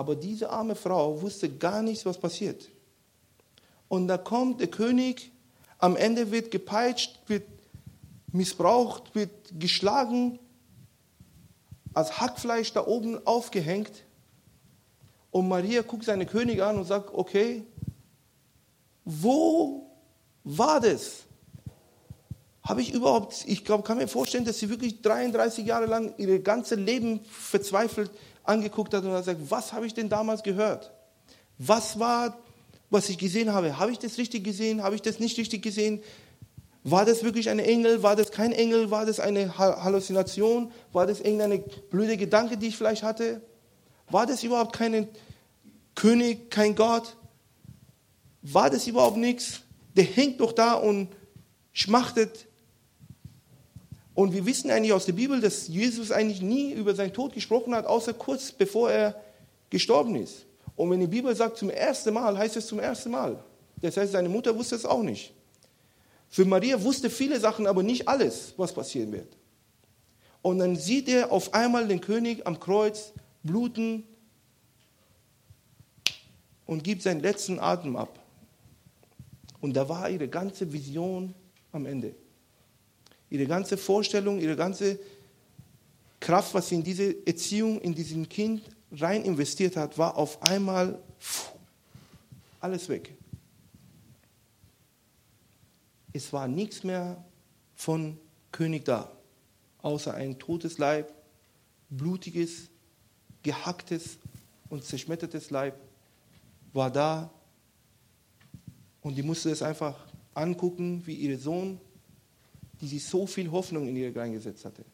Aber 0.00 0.16
diese 0.16 0.48
arme 0.48 0.76
Frau 0.76 1.20
wusste 1.20 1.50
gar 1.50 1.82
nichts, 1.82 2.06
was 2.06 2.16
passiert. 2.16 2.70
Und 3.86 4.08
da 4.08 4.16
kommt 4.16 4.58
der 4.58 4.68
König, 4.68 5.30
am 5.76 5.94
Ende 5.94 6.30
wird 6.30 6.50
gepeitscht, 6.50 7.18
wird 7.26 7.42
missbraucht, 8.32 9.14
wird 9.14 9.30
geschlagen, 9.58 10.38
als 11.92 12.18
Hackfleisch 12.18 12.72
da 12.72 12.86
oben 12.86 13.26
aufgehängt. 13.26 14.06
Und 15.30 15.48
Maria 15.48 15.82
guckt 15.82 16.04
seine 16.04 16.24
König 16.24 16.62
an 16.62 16.78
und 16.78 16.86
sagt, 16.86 17.12
okay, 17.12 17.66
wo 19.04 19.86
war 20.44 20.80
das? 20.80 21.24
Habe 22.62 22.80
ich 22.80 22.94
überhaupt, 22.94 23.44
ich 23.46 23.66
glaube, 23.66 23.84
kann 23.84 23.98
mir 23.98 24.08
vorstellen, 24.08 24.46
dass 24.46 24.60
sie 24.60 24.70
wirklich 24.70 25.02
33 25.02 25.66
Jahre 25.66 25.84
lang 25.84 26.14
ihr 26.16 26.40
ganzes 26.40 26.78
Leben 26.78 27.20
verzweifelt 27.26 28.10
angeguckt 28.44 28.94
hat 28.94 29.04
und 29.04 29.12
hat 29.12 29.24
gesagt, 29.24 29.40
was 29.48 29.72
habe 29.72 29.86
ich 29.86 29.94
denn 29.94 30.08
damals 30.08 30.42
gehört? 30.42 30.92
Was 31.58 31.98
war, 31.98 32.38
was 32.88 33.08
ich 33.08 33.18
gesehen 33.18 33.52
habe? 33.52 33.78
Habe 33.78 33.92
ich 33.92 33.98
das 33.98 34.18
richtig 34.18 34.44
gesehen? 34.44 34.82
Habe 34.82 34.94
ich 34.94 35.02
das 35.02 35.18
nicht 35.18 35.38
richtig 35.38 35.62
gesehen? 35.62 36.02
War 36.82 37.04
das 37.04 37.22
wirklich 37.22 37.50
ein 37.50 37.58
Engel? 37.58 38.02
War 38.02 38.16
das 38.16 38.30
kein 38.30 38.52
Engel? 38.52 38.90
War 38.90 39.04
das 39.04 39.20
eine 39.20 39.58
Halluzination? 39.58 40.72
War 40.92 41.06
das 41.06 41.20
irgendeine 41.20 41.58
blöde 41.58 42.16
Gedanke, 42.16 42.56
die 42.56 42.68
ich 42.68 42.76
vielleicht 42.76 43.02
hatte? 43.02 43.42
War 44.08 44.26
das 44.26 44.42
überhaupt 44.42 44.74
kein 44.74 45.08
König, 45.94 46.50
kein 46.50 46.74
Gott? 46.74 47.16
War 48.42 48.70
das 48.70 48.86
überhaupt 48.86 49.18
nichts? 49.18 49.60
Der 49.94 50.04
hängt 50.04 50.40
doch 50.40 50.52
da 50.52 50.74
und 50.74 51.08
schmachtet. 51.72 52.46
Und 54.20 54.34
wir 54.34 54.44
wissen 54.44 54.70
eigentlich 54.70 54.92
aus 54.92 55.06
der 55.06 55.14
Bibel, 55.14 55.40
dass 55.40 55.66
Jesus 55.68 56.12
eigentlich 56.12 56.42
nie 56.42 56.74
über 56.74 56.94
seinen 56.94 57.14
Tod 57.14 57.32
gesprochen 57.32 57.74
hat, 57.74 57.86
außer 57.86 58.12
kurz 58.12 58.52
bevor 58.52 58.90
er 58.90 59.18
gestorben 59.70 60.14
ist. 60.14 60.44
Und 60.76 60.90
wenn 60.90 61.00
die 61.00 61.06
Bibel 61.06 61.34
sagt 61.34 61.56
zum 61.56 61.70
ersten 61.70 62.12
Mal, 62.12 62.36
heißt 62.36 62.54
es 62.54 62.66
zum 62.66 62.80
ersten 62.80 63.12
Mal. 63.12 63.42
Das 63.80 63.96
heißt, 63.96 64.12
seine 64.12 64.28
Mutter 64.28 64.54
wusste 64.54 64.76
es 64.76 64.84
auch 64.84 65.02
nicht. 65.02 65.32
Für 66.28 66.44
Maria 66.44 66.82
wusste 66.82 67.08
viele 67.08 67.40
Sachen, 67.40 67.66
aber 67.66 67.82
nicht 67.82 68.08
alles, 68.08 68.52
was 68.58 68.74
passieren 68.74 69.10
wird. 69.10 69.38
Und 70.42 70.58
dann 70.58 70.76
sieht 70.76 71.08
er 71.08 71.32
auf 71.32 71.54
einmal 71.54 71.88
den 71.88 72.02
König 72.02 72.46
am 72.46 72.60
Kreuz 72.60 73.14
bluten 73.42 74.04
und 76.66 76.84
gibt 76.84 77.00
seinen 77.00 77.20
letzten 77.20 77.58
Atem 77.58 77.96
ab. 77.96 78.18
Und 79.62 79.74
da 79.78 79.88
war 79.88 80.10
ihre 80.10 80.28
ganze 80.28 80.70
Vision 80.70 81.34
am 81.72 81.86
Ende. 81.86 82.14
Ihre 83.30 83.46
ganze 83.46 83.76
Vorstellung, 83.76 84.40
ihre 84.40 84.56
ganze 84.56 84.98
Kraft, 86.18 86.52
was 86.52 86.68
sie 86.68 86.74
in 86.74 86.82
diese 86.82 87.26
Erziehung, 87.26 87.80
in 87.80 87.94
diesem 87.94 88.28
Kind 88.28 88.62
rein 88.92 89.24
investiert 89.24 89.76
hat, 89.76 89.96
war 89.96 90.16
auf 90.16 90.42
einmal 90.42 91.00
alles 92.60 92.88
weg. 92.88 93.14
Es 96.12 96.32
war 96.32 96.48
nichts 96.48 96.82
mehr 96.82 97.24
von 97.76 98.18
König 98.50 98.84
da, 98.84 99.10
außer 99.80 100.12
ein 100.12 100.38
totes 100.38 100.78
Leib, 100.78 101.12
blutiges, 101.88 102.68
gehacktes 103.42 104.18
und 104.68 104.84
zerschmettertes 104.84 105.50
Leib 105.50 105.80
war 106.72 106.90
da. 106.90 107.30
Und 109.02 109.16
die 109.16 109.22
musste 109.22 109.50
es 109.50 109.62
einfach 109.62 109.96
angucken, 110.34 111.02
wie 111.06 111.14
ihr 111.14 111.38
Sohn, 111.38 111.80
die 112.80 112.86
sie 112.86 112.98
so 112.98 113.26
viel 113.26 113.50
Hoffnung 113.50 113.88
in 113.88 113.96
ihr 113.96 114.14
reingesetzt 114.14 114.64
hatte, 114.64 114.84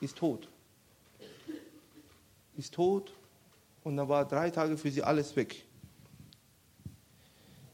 ist 0.00 0.16
tot. 0.16 0.48
Ist 2.56 2.74
tot 2.74 3.12
und 3.84 3.96
dann 3.96 4.08
war 4.08 4.26
drei 4.26 4.50
Tage 4.50 4.76
für 4.76 4.90
sie 4.90 5.02
alles 5.02 5.36
weg 5.36 5.66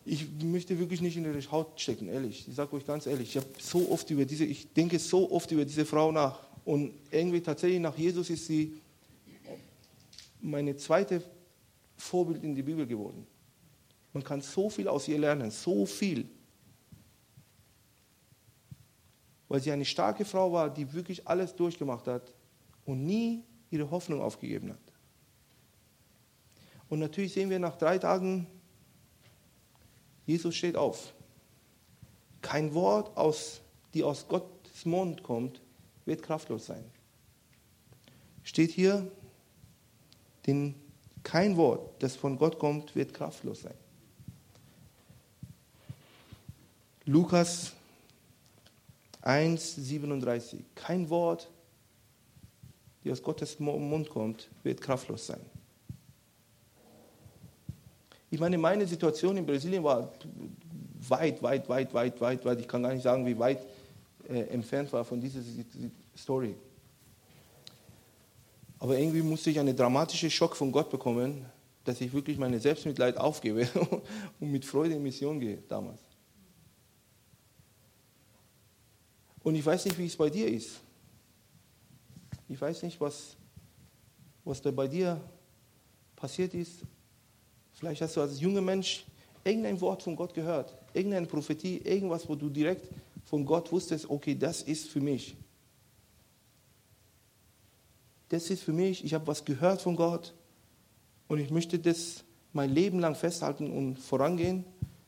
ich 0.05 0.27
möchte 0.43 0.79
wirklich 0.79 1.01
nicht 1.01 1.17
in 1.17 1.25
ihre 1.25 1.51
Haut 1.51 1.81
stecken, 1.81 2.09
ehrlich. 2.09 2.47
Ich 2.49 2.55
sage 2.55 2.75
euch 2.75 2.87
ganz 2.87 3.07
ehrlich, 3.07 3.31
ich 3.31 3.37
habe 3.37 3.47
so 3.59 3.91
oft 3.91 4.11
über 4.11 4.25
diese, 4.25 4.45
ich 4.45 4.73
denke 4.73 4.99
so 4.99 5.31
oft 5.31 5.51
über 5.53 5.65
diese 5.65 5.85
Frau 5.85 6.11
nach. 6.11 6.41
Und 6.65 6.93
irgendwie 7.11 7.41
tatsächlich 7.41 7.81
nach 7.81 7.97
Jesus 7.97 8.31
ist 8.31 8.47
sie 8.47 8.75
meine 10.41 10.77
zweite 10.77 11.23
Vorbild 11.97 12.43
in 12.43 12.55
die 12.55 12.62
Bibel 12.62 12.87
geworden. 12.87 13.27
Man 14.12 14.25
kann 14.25 14.41
so 14.41 14.69
viel 14.69 14.88
aus 14.88 15.07
ihr 15.09 15.19
lernen, 15.19 15.51
so 15.51 15.87
viel. 15.87 16.27
Weil 19.53 19.61
sie 19.61 19.71
eine 19.71 19.85
starke 19.85 20.25
Frau 20.25 20.51
war, 20.51 20.71
die 20.71 20.95
wirklich 20.95 21.29
alles 21.29 21.55
durchgemacht 21.55 22.07
hat 22.07 22.33
und 22.87 23.05
nie 23.05 23.45
ihre 23.71 23.91
Hoffnung 23.91 24.23
aufgegeben 24.23 24.71
hat. 24.71 24.81
Und 26.88 27.01
natürlich 27.01 27.35
sehen 27.35 27.51
wir 27.51 27.59
nach 27.59 27.77
drei 27.77 27.99
Tagen 27.99 28.47
Jesus 30.25 30.55
steht 30.55 30.75
auf. 30.75 31.12
Kein 32.41 32.73
Wort, 32.73 33.15
aus, 33.15 33.61
die 33.93 34.03
aus 34.03 34.27
Gottes 34.27 34.87
Mund 34.87 35.23
kommt, 35.23 35.61
wird 36.07 36.23
kraftlos 36.23 36.65
sein. 36.65 36.85
Steht 38.45 38.71
hier, 38.71 39.07
denn 40.47 40.75
kein 41.23 41.59
Wort, 41.59 42.03
das 42.03 42.17
von 42.17 42.38
Gott 42.38 42.59
kommt, 42.59 42.97
wird 42.97 43.12
kraftlos 43.12 43.61
sein. 43.61 43.75
Lukas 47.05 47.75
1, 49.23 49.77
37. 49.77 50.65
Kein 50.75 51.09
Wort, 51.09 51.49
die 53.05 53.11
aus 53.11 53.23
Gottes 53.23 53.59
Mund 53.59 54.11
kommt, 54.11 54.49
wird 54.63 54.81
kraftlos 54.81 55.27
sein. 55.27 55.41
Ich 58.31 58.41
meine, 58.41 58.57
meine 58.59 58.87
Situation 58.87 59.37
in 59.37 59.45
Brasilien 59.47 59.85
war 59.85 60.11
weit, 61.09 61.43
weit, 61.43 61.69
weit, 61.69 61.93
weit, 61.93 62.21
weit, 62.21 62.45
weit. 62.45 62.61
Ich 62.61 62.69
kann 62.69 62.83
gar 62.83 62.93
nicht 62.93 63.03
sagen, 63.03 63.27
wie 63.27 63.39
weit 63.39 63.59
äh, 64.29 64.41
entfernt 64.45 64.93
war 64.93 65.05
von 65.05 65.21
dieser 65.21 65.41
Story. 66.17 66.55
Aber 68.79 68.99
irgendwie 68.99 69.23
musste 69.23 69.51
ich 69.51 69.61
einen 69.61 69.77
dramatischen 69.77 70.31
Schock 70.31 70.57
von 70.57 70.73
Gott 70.73 70.91
bekommen, 70.91 71.45
dass 71.85 72.01
ich 72.01 72.13
wirklich 72.13 72.39
meine 72.39 72.59
Selbstmitleid 72.59 73.17
aufgebe 73.17 73.69
und 74.41 74.51
mit 74.51 74.65
Freude 74.65 74.95
in 74.95 75.03
Mission 75.03 75.39
gehe 75.39 75.59
damals. 75.69 76.01
Und 79.42 79.55
ich 79.55 79.64
weiß 79.64 79.85
nicht, 79.87 79.98
wie 79.98 80.07
es 80.07 80.16
bei 80.16 80.31
dir 80.31 80.48
ist. 80.48 80.81
Ich 82.48 82.61
weiß 82.61 82.83
nicht, 82.83 83.00
was, 83.00 83.37
was 84.44 84.61
da 84.61 84.70
bei 84.70 84.87
dir 84.87 85.20
passiert 86.16 86.55
ist, 86.55 86.85
Vielleicht 87.83 88.00
hast 88.00 88.16
du 88.16 88.20
als 88.20 88.40
junger 88.40 88.61
Mensch 88.61 89.05
irgendein 89.42 89.81
Wort 89.81 90.05
von 90.05 90.14
Gott 90.14 90.33
gehört, 90.35 90.72
irgendeine 90.94 91.26
Prophetie, 91.26 91.78
irgendwas, 91.78 92.28
wo 92.28 92.37
du 92.37 92.48
direkt 92.48 92.88
von 93.24 93.44
Gott 93.44 93.72
wusstest, 93.72 94.09
okay, 94.09 94.37
das 94.37 94.62
ist 94.62 94.88
für 94.88 95.00
mich. 95.00 95.35
das 98.28 98.48
ist 98.50 98.62
für 98.62 98.72
mich, 98.72 99.05
ich 99.05 99.12
habe 99.14 99.26
was 99.26 99.44
gehört 99.44 99.83
von 99.83 99.96
Gott 99.96 100.33
und 101.26 101.40
ich 101.40 101.50
möchte 101.50 101.76
das 101.76 102.22
mein 102.52 102.70
Leben 102.70 103.00
lang 103.00 103.16
festhalten 103.16 103.70
und 103.70 103.98
vorangehen 103.98 104.64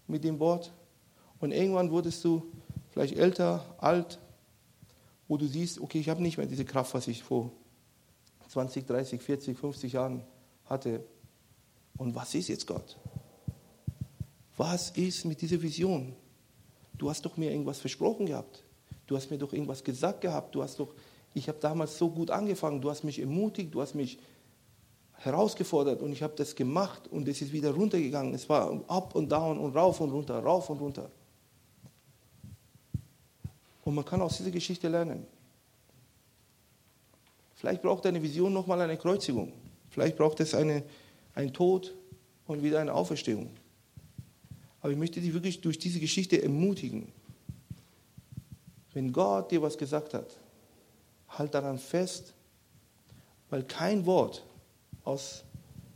mit 0.09 0.25
dem 0.25 0.41
Wort. 0.41 0.73
Und 1.39 1.53
irgendwann 1.53 1.93
wurdest 1.93 2.25
du 2.25 2.43
vielleicht 2.91 3.17
älter, 3.17 3.65
alt, 3.79 4.19
wo 5.35 5.37
du 5.37 5.49
siehst, 5.49 5.81
okay, 5.81 5.99
ich 5.99 6.09
habe 6.09 6.23
nicht 6.23 6.39
mehr 6.39 6.47
diese 6.47 6.65
Kraft, 6.65 6.95
was 6.95 7.09
ich 7.09 7.25
vor 7.25 7.51
20, 8.51 8.87
30, 8.87 9.21
40, 9.21 9.59
50 9.59 9.93
Jahren 9.93 10.23
hatte. 10.67 11.05
Und 11.97 12.15
was 12.15 12.37
ist 12.37 12.47
jetzt 12.47 12.69
Gott? 12.69 12.97
Was 14.57 14.91
ist 14.91 15.25
mit 15.25 15.41
dieser 15.41 15.61
Vision? 15.61 16.15
Du 16.97 17.11
hast 17.11 17.25
doch 17.25 17.37
mir 17.37 17.51
irgendwas 17.51 17.81
versprochen 17.81 18.27
gehabt. 18.27 18.63
Du 19.09 19.17
hast 19.17 19.29
mir 19.29 19.37
doch 19.37 19.53
irgendwas 19.53 19.83
gesagt 19.83 20.21
gehabt. 20.21 20.55
Du 20.55 20.63
hast 20.63 20.79
doch, 20.79 20.95
ich 21.35 21.49
habe 21.49 21.59
damals 21.59 21.99
so 21.99 22.11
gut 22.11 22.31
angefangen. 22.31 22.81
Du 22.81 22.89
hast 22.89 23.03
mich 23.03 23.19
ermutigt. 23.19 23.75
Du 23.75 23.83
hast 23.83 23.97
mich 23.97 24.21
herausgefordert 25.15 26.01
und 26.01 26.13
ich 26.13 26.23
habe 26.23 26.35
das 26.37 26.55
gemacht 26.55 27.09
und 27.09 27.27
es 27.27 27.43
ist 27.43 27.53
wieder 27.53 27.73
runtergegangen. 27.73 28.35
Es 28.35 28.49
war 28.49 28.71
up 28.87 29.17
und 29.17 29.33
down 29.33 29.59
und 29.59 29.75
rauf 29.75 30.01
und 30.01 30.13
runter, 30.13 30.39
rauf 30.39 30.71
und 30.71 30.81
runter. 30.81 31.11
Und 33.85 33.95
man 33.95 34.05
kann 34.05 34.23
aus 34.23 34.39
dieser 34.39 34.51
Geschichte 34.51 34.89
lernen. 34.89 35.27
Vielleicht 37.55 37.83
braucht 37.83 38.07
eine 38.07 38.23
Vision 38.23 38.53
nochmal 38.53 38.81
eine 38.81 38.97
Kreuzigung. 38.97 39.53
Vielleicht 39.91 40.17
braucht 40.17 40.41
es 40.41 40.55
eine, 40.55 40.83
einen 41.35 41.53
Tod 41.53 41.95
und 42.47 42.63
wieder 42.63 42.81
eine 42.81 42.93
Auferstehung. 42.93 43.51
Aber 44.81 44.93
ich 44.93 44.99
möchte 44.99 45.21
dich 45.21 45.33
wirklich 45.33 45.61
durch 45.61 45.79
diese 45.79 46.01
Geschichte 46.01 46.43
ermutigen. 46.43 47.13
Wenn 48.93 49.13
Gott 49.13 49.51
dir 49.51 49.63
was 49.63 49.79
gesagt 49.79 50.15
hat, 50.15 50.37
halt 51.29 51.55
daran 51.55 51.79
fest, 51.79 52.35
weil 53.51 53.65
kein 53.65 54.05
Wort 54.07 54.45
aus 55.05 55.45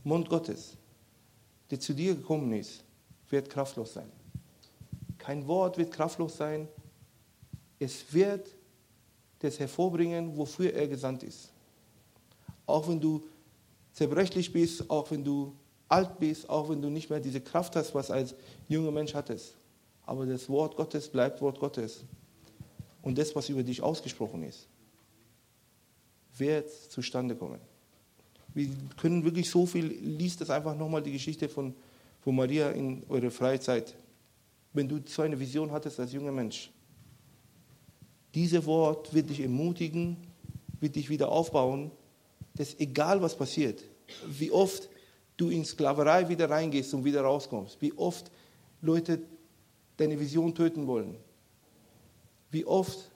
Mund 0.04 0.28
Gottes, 0.28 0.76
der 1.70 1.80
zu 1.80 1.92
dir 1.92 2.14
gekommen 2.14 2.52
ist, 2.52 2.82
wird 3.30 3.50
kraftlos 3.50 3.94
sein. 3.94 4.10
Kein 5.18 5.46
Wort 5.46 5.76
wird 5.76 5.92
kraftlos 5.92 6.36
sein. 6.36 6.68
Es 7.78 8.12
wird 8.12 8.48
das 9.38 9.58
hervorbringen, 9.58 10.36
wofür 10.36 10.72
er 10.72 10.88
gesandt 10.88 11.22
ist. 11.22 11.52
Auch 12.66 12.88
wenn 12.88 13.00
du 13.00 13.22
zerbrechlich 13.92 14.52
bist, 14.52 14.88
auch 14.90 15.10
wenn 15.10 15.24
du 15.24 15.54
alt 15.88 16.18
bist, 16.18 16.48
auch 16.48 16.68
wenn 16.68 16.82
du 16.82 16.90
nicht 16.90 17.08
mehr 17.08 17.20
diese 17.20 17.40
Kraft 17.40 17.76
hast, 17.76 17.94
was 17.94 18.10
als 18.10 18.34
junger 18.68 18.90
Mensch 18.90 19.14
hattest. 19.14 19.54
Aber 20.04 20.26
das 20.26 20.48
Wort 20.48 20.76
Gottes 20.76 21.08
bleibt 21.08 21.40
Wort 21.40 21.58
Gottes. 21.58 22.04
Und 23.02 23.16
das, 23.16 23.34
was 23.34 23.48
über 23.48 23.62
dich 23.62 23.82
ausgesprochen 23.82 24.42
ist, 24.42 24.66
wird 26.36 26.70
zustande 26.70 27.34
kommen. 27.34 27.60
Wir 28.54 28.68
können 28.96 29.24
wirklich 29.24 29.48
so 29.50 29.66
viel, 29.66 29.86
liest 29.86 30.40
das 30.40 30.50
einfach 30.50 30.76
nochmal 30.76 31.02
die 31.02 31.12
Geschichte 31.12 31.48
von, 31.48 31.74
von 32.20 32.34
Maria 32.34 32.70
in 32.70 33.02
eurer 33.08 33.30
Freizeit. 33.30 33.94
Wenn 34.72 34.88
du 34.88 35.00
so 35.06 35.22
eine 35.22 35.38
Vision 35.38 35.70
hattest 35.70 36.00
als 36.00 36.12
junger 36.12 36.32
Mensch, 36.32 36.70
dieses 38.34 38.64
Wort 38.66 39.14
wird 39.14 39.30
dich 39.30 39.40
ermutigen, 39.40 40.16
wird 40.80 40.96
dich 40.96 41.08
wieder 41.08 41.30
aufbauen, 41.30 41.90
dass 42.54 42.78
egal 42.78 43.22
was 43.22 43.36
passiert, 43.36 43.82
wie 44.26 44.50
oft 44.50 44.88
du 45.36 45.50
in 45.50 45.64
Sklaverei 45.64 46.28
wieder 46.28 46.50
reingehst 46.50 46.92
und 46.94 47.04
wieder 47.04 47.22
rauskommst, 47.22 47.80
wie 47.80 47.92
oft 47.94 48.30
Leute 48.82 49.20
deine 49.96 50.18
Vision 50.18 50.54
töten 50.54 50.86
wollen, 50.86 51.16
wie 52.50 52.64
oft 52.64 53.10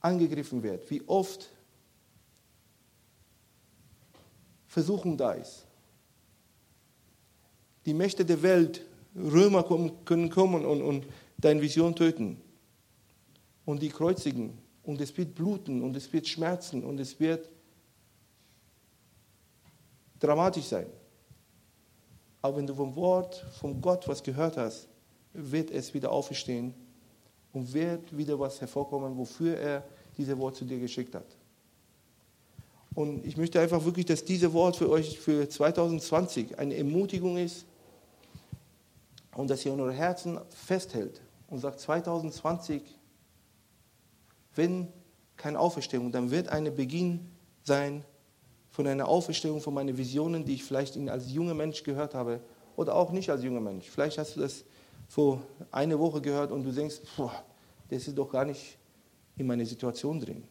angegriffen 0.00 0.62
wird, 0.62 0.88
wie 0.90 1.02
oft 1.06 1.50
Versuchung 4.66 5.16
da 5.16 5.32
ist. 5.32 5.66
Die 7.86 7.94
Mächte 7.94 8.24
der 8.24 8.42
Welt, 8.42 8.84
Römer 9.14 9.62
können 10.04 10.30
kommen 10.30 10.66
und, 10.66 10.82
und 10.82 11.06
deine 11.38 11.62
Vision 11.62 11.94
töten. 11.94 12.42
Und 13.66 13.82
die 13.82 13.90
kreuzigen. 13.90 14.56
Und 14.82 15.00
es 15.02 15.14
wird 15.18 15.34
bluten 15.34 15.82
und 15.82 15.94
es 15.96 16.10
wird 16.12 16.26
schmerzen 16.26 16.82
und 16.82 16.98
es 16.98 17.20
wird 17.20 17.50
dramatisch 20.18 20.64
sein. 20.64 20.86
Aber 22.40 22.56
wenn 22.56 22.66
du 22.66 22.74
vom 22.74 22.94
Wort, 22.96 23.44
vom 23.60 23.80
Gott 23.82 24.06
was 24.08 24.22
gehört 24.22 24.56
hast, 24.56 24.88
wird 25.32 25.70
es 25.70 25.92
wieder 25.92 26.10
auferstehen 26.10 26.72
und 27.52 27.72
wird 27.72 28.16
wieder 28.16 28.38
was 28.38 28.60
hervorkommen, 28.60 29.16
wofür 29.16 29.56
er 29.56 29.84
diese 30.16 30.38
Wort 30.38 30.56
zu 30.56 30.64
dir 30.64 30.78
geschickt 30.78 31.14
hat. 31.14 31.26
Und 32.94 33.26
ich 33.26 33.36
möchte 33.36 33.60
einfach 33.60 33.84
wirklich, 33.84 34.06
dass 34.06 34.24
dieses 34.24 34.52
Wort 34.52 34.76
für 34.76 34.88
euch 34.88 35.18
für 35.18 35.48
2020 35.48 36.58
eine 36.58 36.76
Ermutigung 36.76 37.36
ist 37.36 37.66
und 39.34 39.50
dass 39.50 39.66
ihr 39.66 39.74
in 39.74 39.80
eurem 39.80 39.94
Herzen 39.94 40.38
festhält 40.48 41.20
und 41.48 41.58
sagt, 41.58 41.80
2020, 41.80 42.82
wenn 44.56 44.88
keine 45.36 45.58
Auferstehung, 45.58 46.10
dann 46.12 46.30
wird 46.30 46.48
ein 46.48 46.74
Beginn 46.74 47.30
sein 47.62 48.04
von 48.70 48.86
einer 48.86 49.08
Auferstehung, 49.08 49.60
von 49.60 49.74
meinen 49.74 49.96
Visionen, 49.96 50.44
die 50.44 50.54
ich 50.54 50.64
vielleicht 50.64 50.96
als 51.08 51.30
junger 51.30 51.54
Mensch 51.54 51.82
gehört 51.82 52.14
habe 52.14 52.40
oder 52.76 52.94
auch 52.94 53.10
nicht 53.12 53.30
als 53.30 53.42
junger 53.42 53.60
Mensch. 53.60 53.88
Vielleicht 53.88 54.18
hast 54.18 54.36
du 54.36 54.40
das 54.40 54.64
vor 55.08 55.42
einer 55.70 55.98
Woche 55.98 56.20
gehört 56.20 56.52
und 56.52 56.64
du 56.64 56.72
denkst, 56.72 56.96
boah, 57.16 57.44
das 57.88 58.08
ist 58.08 58.16
doch 58.16 58.30
gar 58.30 58.44
nicht 58.44 58.76
in 59.36 59.46
meiner 59.46 59.64
Situation 59.64 60.20
drin. 60.20 60.44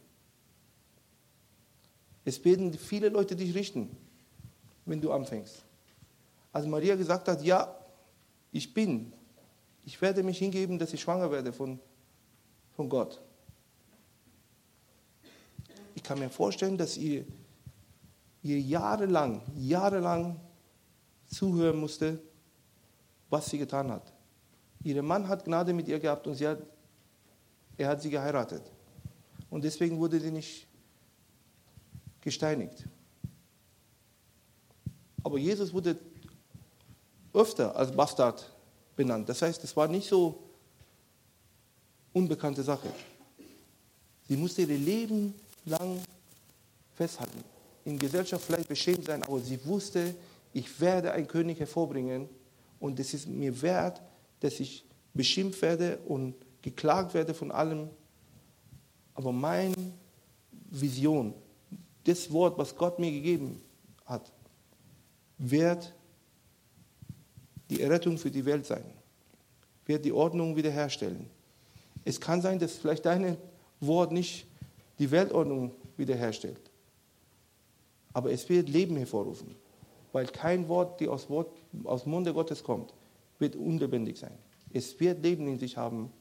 Es 2.24 2.44
werden 2.44 2.74
viele 2.74 3.10
Leute 3.10 3.36
dich 3.36 3.54
richten, 3.54 3.96
wenn 4.86 5.02
du 5.02 5.12
anfängst. 5.12 5.63
Als 6.52 6.65
Maria 6.65 6.96
gesagt 6.96 7.28
hat, 7.28 7.44
ja, 7.44 7.76
ich 8.52 8.74
bin, 8.74 9.13
ich 9.86 10.02
werde 10.02 10.24
mich 10.24 10.39
hingeben, 10.39 10.80
dass 10.80 10.94
ich 10.94 11.02
schwanger 11.02 11.30
werde 11.30 11.52
von, 11.52 11.80
von 12.72 12.89
Gott. 12.89 13.22
Kann 16.06 16.20
mir 16.20 16.30
vorstellen, 16.30 16.78
dass 16.78 16.98
ihr, 16.98 17.26
ihr 18.44 18.60
jahrelang, 18.60 19.41
jahrelang 19.56 20.39
zuhören 21.28 21.80
musste, 21.80 22.22
was 23.30 23.50
sie 23.50 23.58
getan 23.58 23.91
hat. 23.91 24.13
Ihr 24.84 25.02
Mann 25.02 25.28
hat 25.28 25.46
Gnade 25.46 25.74
mit 25.74 25.88
ihr 25.88 26.00
gehabt 26.00 26.28
und 26.28 26.39
hat, 26.41 26.60
er 27.76 27.88
hat 27.88 28.02
sie 28.04 28.12
geheiratet. 28.12 28.62
Und 29.50 29.63
deswegen 29.63 29.98
wurde 29.98 30.20
sie 30.20 30.30
nicht 30.30 30.68
gesteinigt. 32.22 32.88
Aber 35.24 35.39
Jesus 35.39 35.74
wurde 35.74 35.98
öfter 37.34 37.76
als 37.76 37.91
Bastard 37.91 38.54
benannt. 38.96 39.28
Das 39.28 39.41
heißt, 39.41 39.63
es 39.63 39.76
war 39.76 39.88
nicht 39.88 40.08
so 40.08 40.44
unbekannte 42.13 42.62
Sache. 42.62 42.89
Sie 44.28 44.38
musste 44.38 44.62
ihr 44.62 44.78
Leben 44.78 45.34
lang 45.65 45.99
festhalten. 46.93 47.43
In 47.84 47.99
Gesellschaft 47.99 48.45
vielleicht 48.45 48.69
beschämt 48.69 49.06
sein, 49.06 49.23
aber 49.23 49.39
sie 49.39 49.63
wusste, 49.65 50.15
ich 50.54 50.80
werde 50.80 51.12
einen 51.12 51.28
König 51.28 51.60
hervorbringen 51.60 52.30
und 52.80 52.99
es 52.99 53.13
ist 53.13 53.28
mir 53.28 53.62
wert, 53.62 54.01
dass 54.39 54.60
ich 54.60 54.86
beschimpft 55.13 55.62
werde 55.62 55.97
und 56.06 56.36
geklagt 56.62 57.13
werde 57.13 57.34
von 57.34 57.51
allem. 57.51 57.89
Aber 59.13 59.32
meine 59.32 59.75
Vision, 60.69 61.34
das 62.04 62.32
Wort, 62.32 62.58
was 62.58 62.75
Gott 62.75 62.99
mir 62.99 63.12
gegeben 63.12 63.62
hat, 64.06 64.32
wird 65.38 65.93
die 67.69 67.82
Errettung 67.82 68.17
für 68.17 68.32
die 68.32 68.45
Welt 68.45 68.65
sein, 68.65 68.84
wird 69.86 70.06
die 70.06 70.12
Ordnung 70.12 70.56
wiederherstellen. 70.56 71.30
Es 72.04 72.19
kann 72.21 72.41
sein, 72.41 72.60
dass 72.60 72.73
vielleicht 72.73 73.06
dein 73.06 73.38
Wort 73.80 74.12
nicht 74.12 74.47
die 75.00 75.10
Weltordnung 75.12 75.72
wiederherstellt, 75.98 76.72
aber 78.14 78.32
es 78.32 78.48
wird 78.48 78.70
Leben 78.70 78.96
hervorrufen, 78.96 79.56
weil 80.12 80.26
kein 80.28 80.68
Wort, 80.68 81.02
das 81.02 81.10
aus, 81.10 81.30
Wort, 81.30 81.52
aus 81.84 82.06
Munde 82.06 82.34
Gottes 82.34 82.64
kommt, 82.64 82.94
wird 83.40 83.56
unlebendig 83.56 84.18
sein. 84.18 84.38
Es 84.72 84.98
wird 85.00 85.22
Leben 85.24 85.48
in 85.48 85.60
sich 85.60 85.76
haben 85.76 86.12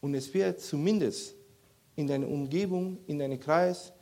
und 0.00 0.14
es 0.14 0.32
wird 0.32 0.60
zumindest 0.60 1.34
in 1.96 2.06
deiner 2.06 2.28
Umgebung, 2.28 2.98
in 3.06 3.18
deinem 3.18 3.40
Kreis, 3.40 3.92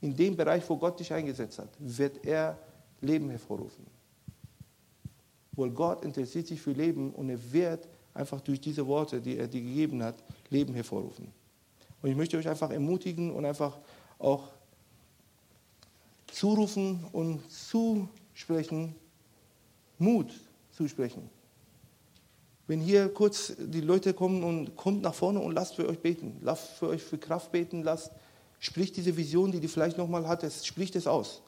in 0.00 0.16
dem 0.16 0.36
Bereich, 0.36 0.68
wo 0.68 0.76
Gott 0.76 0.98
dich 0.98 1.12
eingesetzt 1.12 1.58
hat, 1.58 1.70
wird 1.78 2.24
er 2.26 2.58
Leben 3.00 3.30
hervorrufen. 3.30 3.86
Weil 5.52 5.70
Gott 5.70 6.04
interessiert 6.04 6.46
sich 6.46 6.60
für 6.60 6.72
Leben 6.72 7.12
und 7.12 7.30
er 7.30 7.52
wird 7.52 7.88
einfach 8.12 8.40
durch 8.40 8.60
diese 8.60 8.86
Worte, 8.86 9.20
die 9.20 9.38
er 9.38 9.46
dir 9.46 9.60
gegeben 9.60 10.02
hat, 10.02 10.16
Leben 10.50 10.74
hervorrufen. 10.74 11.32
Und 12.04 12.10
ich 12.10 12.16
möchte 12.16 12.36
euch 12.36 12.46
einfach 12.46 12.70
ermutigen 12.70 13.30
und 13.30 13.46
einfach 13.46 13.78
auch 14.18 14.50
zurufen 16.26 17.02
und 17.12 17.40
zusprechen, 17.50 18.94
Mut 19.98 20.30
zusprechen. 20.70 21.30
Wenn 22.66 22.80
hier 22.80 23.08
kurz 23.08 23.54
die 23.56 23.80
Leute 23.80 24.12
kommen 24.12 24.44
und 24.44 24.76
kommt 24.76 25.00
nach 25.00 25.14
vorne 25.14 25.40
und 25.40 25.54
lasst 25.54 25.76
für 25.76 25.88
euch 25.88 26.00
beten, 26.00 26.36
lasst 26.42 26.72
für 26.72 26.88
euch 26.88 27.02
für 27.02 27.16
Kraft 27.16 27.52
beten, 27.52 27.82
lasst 27.82 28.10
Sprich 28.60 28.92
diese 28.92 29.16
Vision, 29.16 29.50
die 29.50 29.60
du 29.60 29.68
vielleicht 29.68 29.96
nochmal 29.96 30.28
hattest, 30.28 30.66
sprich 30.66 30.90
das 30.90 31.06
aus. 31.06 31.40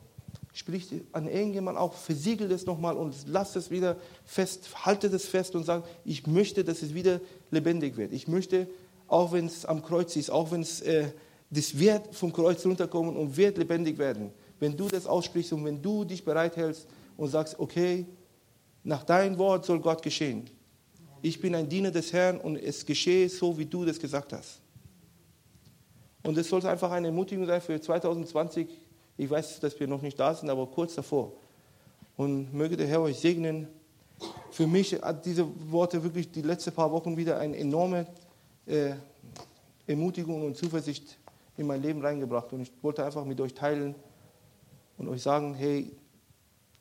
Sprich 0.54 0.88
an 1.12 1.28
irgendjemand 1.28 1.76
auch, 1.76 1.92
versiegel 1.92 2.48
das 2.48 2.64
nochmal 2.64 2.96
und 2.96 3.14
lass 3.26 3.56
es 3.56 3.70
wieder 3.70 3.98
fest, 4.24 4.68
halte 4.86 5.10
das 5.10 5.26
fest 5.26 5.54
und 5.54 5.64
sag, 5.64 5.84
ich 6.06 6.26
möchte, 6.26 6.64
dass 6.64 6.80
es 6.80 6.94
wieder 6.94 7.20
lebendig 7.50 7.98
wird. 7.98 8.14
Ich 8.14 8.26
möchte, 8.26 8.66
auch 9.08 9.32
wenn 9.32 9.46
es 9.46 9.64
am 9.64 9.82
Kreuz 9.82 10.16
ist, 10.16 10.30
auch 10.30 10.50
wenn 10.50 10.62
es 10.62 10.80
äh, 10.80 11.10
das 11.50 11.78
wird 11.78 12.14
vom 12.14 12.32
Kreuz 12.32 12.64
runterkommen 12.64 13.16
und 13.16 13.36
wird 13.36 13.58
lebendig 13.58 13.98
werden. 13.98 14.32
Wenn 14.58 14.76
du 14.76 14.88
das 14.88 15.06
aussprichst 15.06 15.52
und 15.52 15.64
wenn 15.64 15.80
du 15.80 16.04
dich 16.04 16.24
bereithältst 16.24 16.86
und 17.16 17.28
sagst, 17.28 17.58
okay, 17.58 18.06
nach 18.82 19.04
deinem 19.04 19.38
Wort 19.38 19.64
soll 19.64 19.80
Gott 19.80 20.02
geschehen. 20.02 20.48
Ich 21.22 21.40
bin 21.40 21.54
ein 21.54 21.68
Diener 21.68 21.90
des 21.90 22.12
Herrn 22.12 22.38
und 22.38 22.56
es 22.56 22.84
geschehe 22.84 23.28
so, 23.28 23.56
wie 23.58 23.66
du 23.66 23.84
das 23.84 23.98
gesagt 23.98 24.32
hast. 24.32 24.60
Und 26.22 26.36
es 26.36 26.48
sollte 26.48 26.68
einfach 26.68 26.90
eine 26.90 27.08
Ermutigung 27.08 27.46
sein 27.46 27.60
für 27.60 27.80
2020. 27.80 28.68
Ich 29.16 29.30
weiß, 29.30 29.60
dass 29.60 29.78
wir 29.78 29.86
noch 29.86 30.02
nicht 30.02 30.18
da 30.18 30.34
sind, 30.34 30.50
aber 30.50 30.66
kurz 30.66 30.94
davor. 30.94 31.32
Und 32.16 32.52
möge 32.52 32.76
der 32.76 32.86
Herr 32.86 33.02
euch 33.02 33.18
segnen. 33.18 33.68
Für 34.50 34.66
mich 34.66 34.94
hat 34.94 35.24
diese 35.24 35.46
Worte 35.70 36.02
wirklich 36.02 36.30
die 36.30 36.42
letzten 36.42 36.72
paar 36.72 36.90
Wochen 36.90 37.16
wieder 37.16 37.38
eine 37.38 37.56
enorme 37.56 38.06
äh, 38.66 38.94
Ermutigung 39.86 40.44
und 40.44 40.56
Zuversicht 40.56 41.18
in 41.56 41.66
mein 41.66 41.82
Leben 41.82 42.00
reingebracht. 42.02 42.52
Und 42.52 42.62
ich 42.62 42.72
wollte 42.82 43.04
einfach 43.04 43.24
mit 43.24 43.40
euch 43.40 43.54
teilen 43.54 43.94
und 44.98 45.08
euch 45.08 45.22
sagen, 45.22 45.54
hey, 45.54 45.90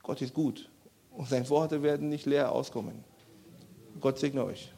Gott 0.04 0.22
ist 0.22 0.34
gut. 0.34 0.70
Und 1.12 1.30
seine 1.30 1.50
Worte 1.50 1.82
werden 1.82 2.10
nicht 2.10 2.26
leer 2.26 2.52
auskommen. 2.52 3.04
Gott 4.02 4.20
segne 4.20 4.44
euch. 4.44 4.72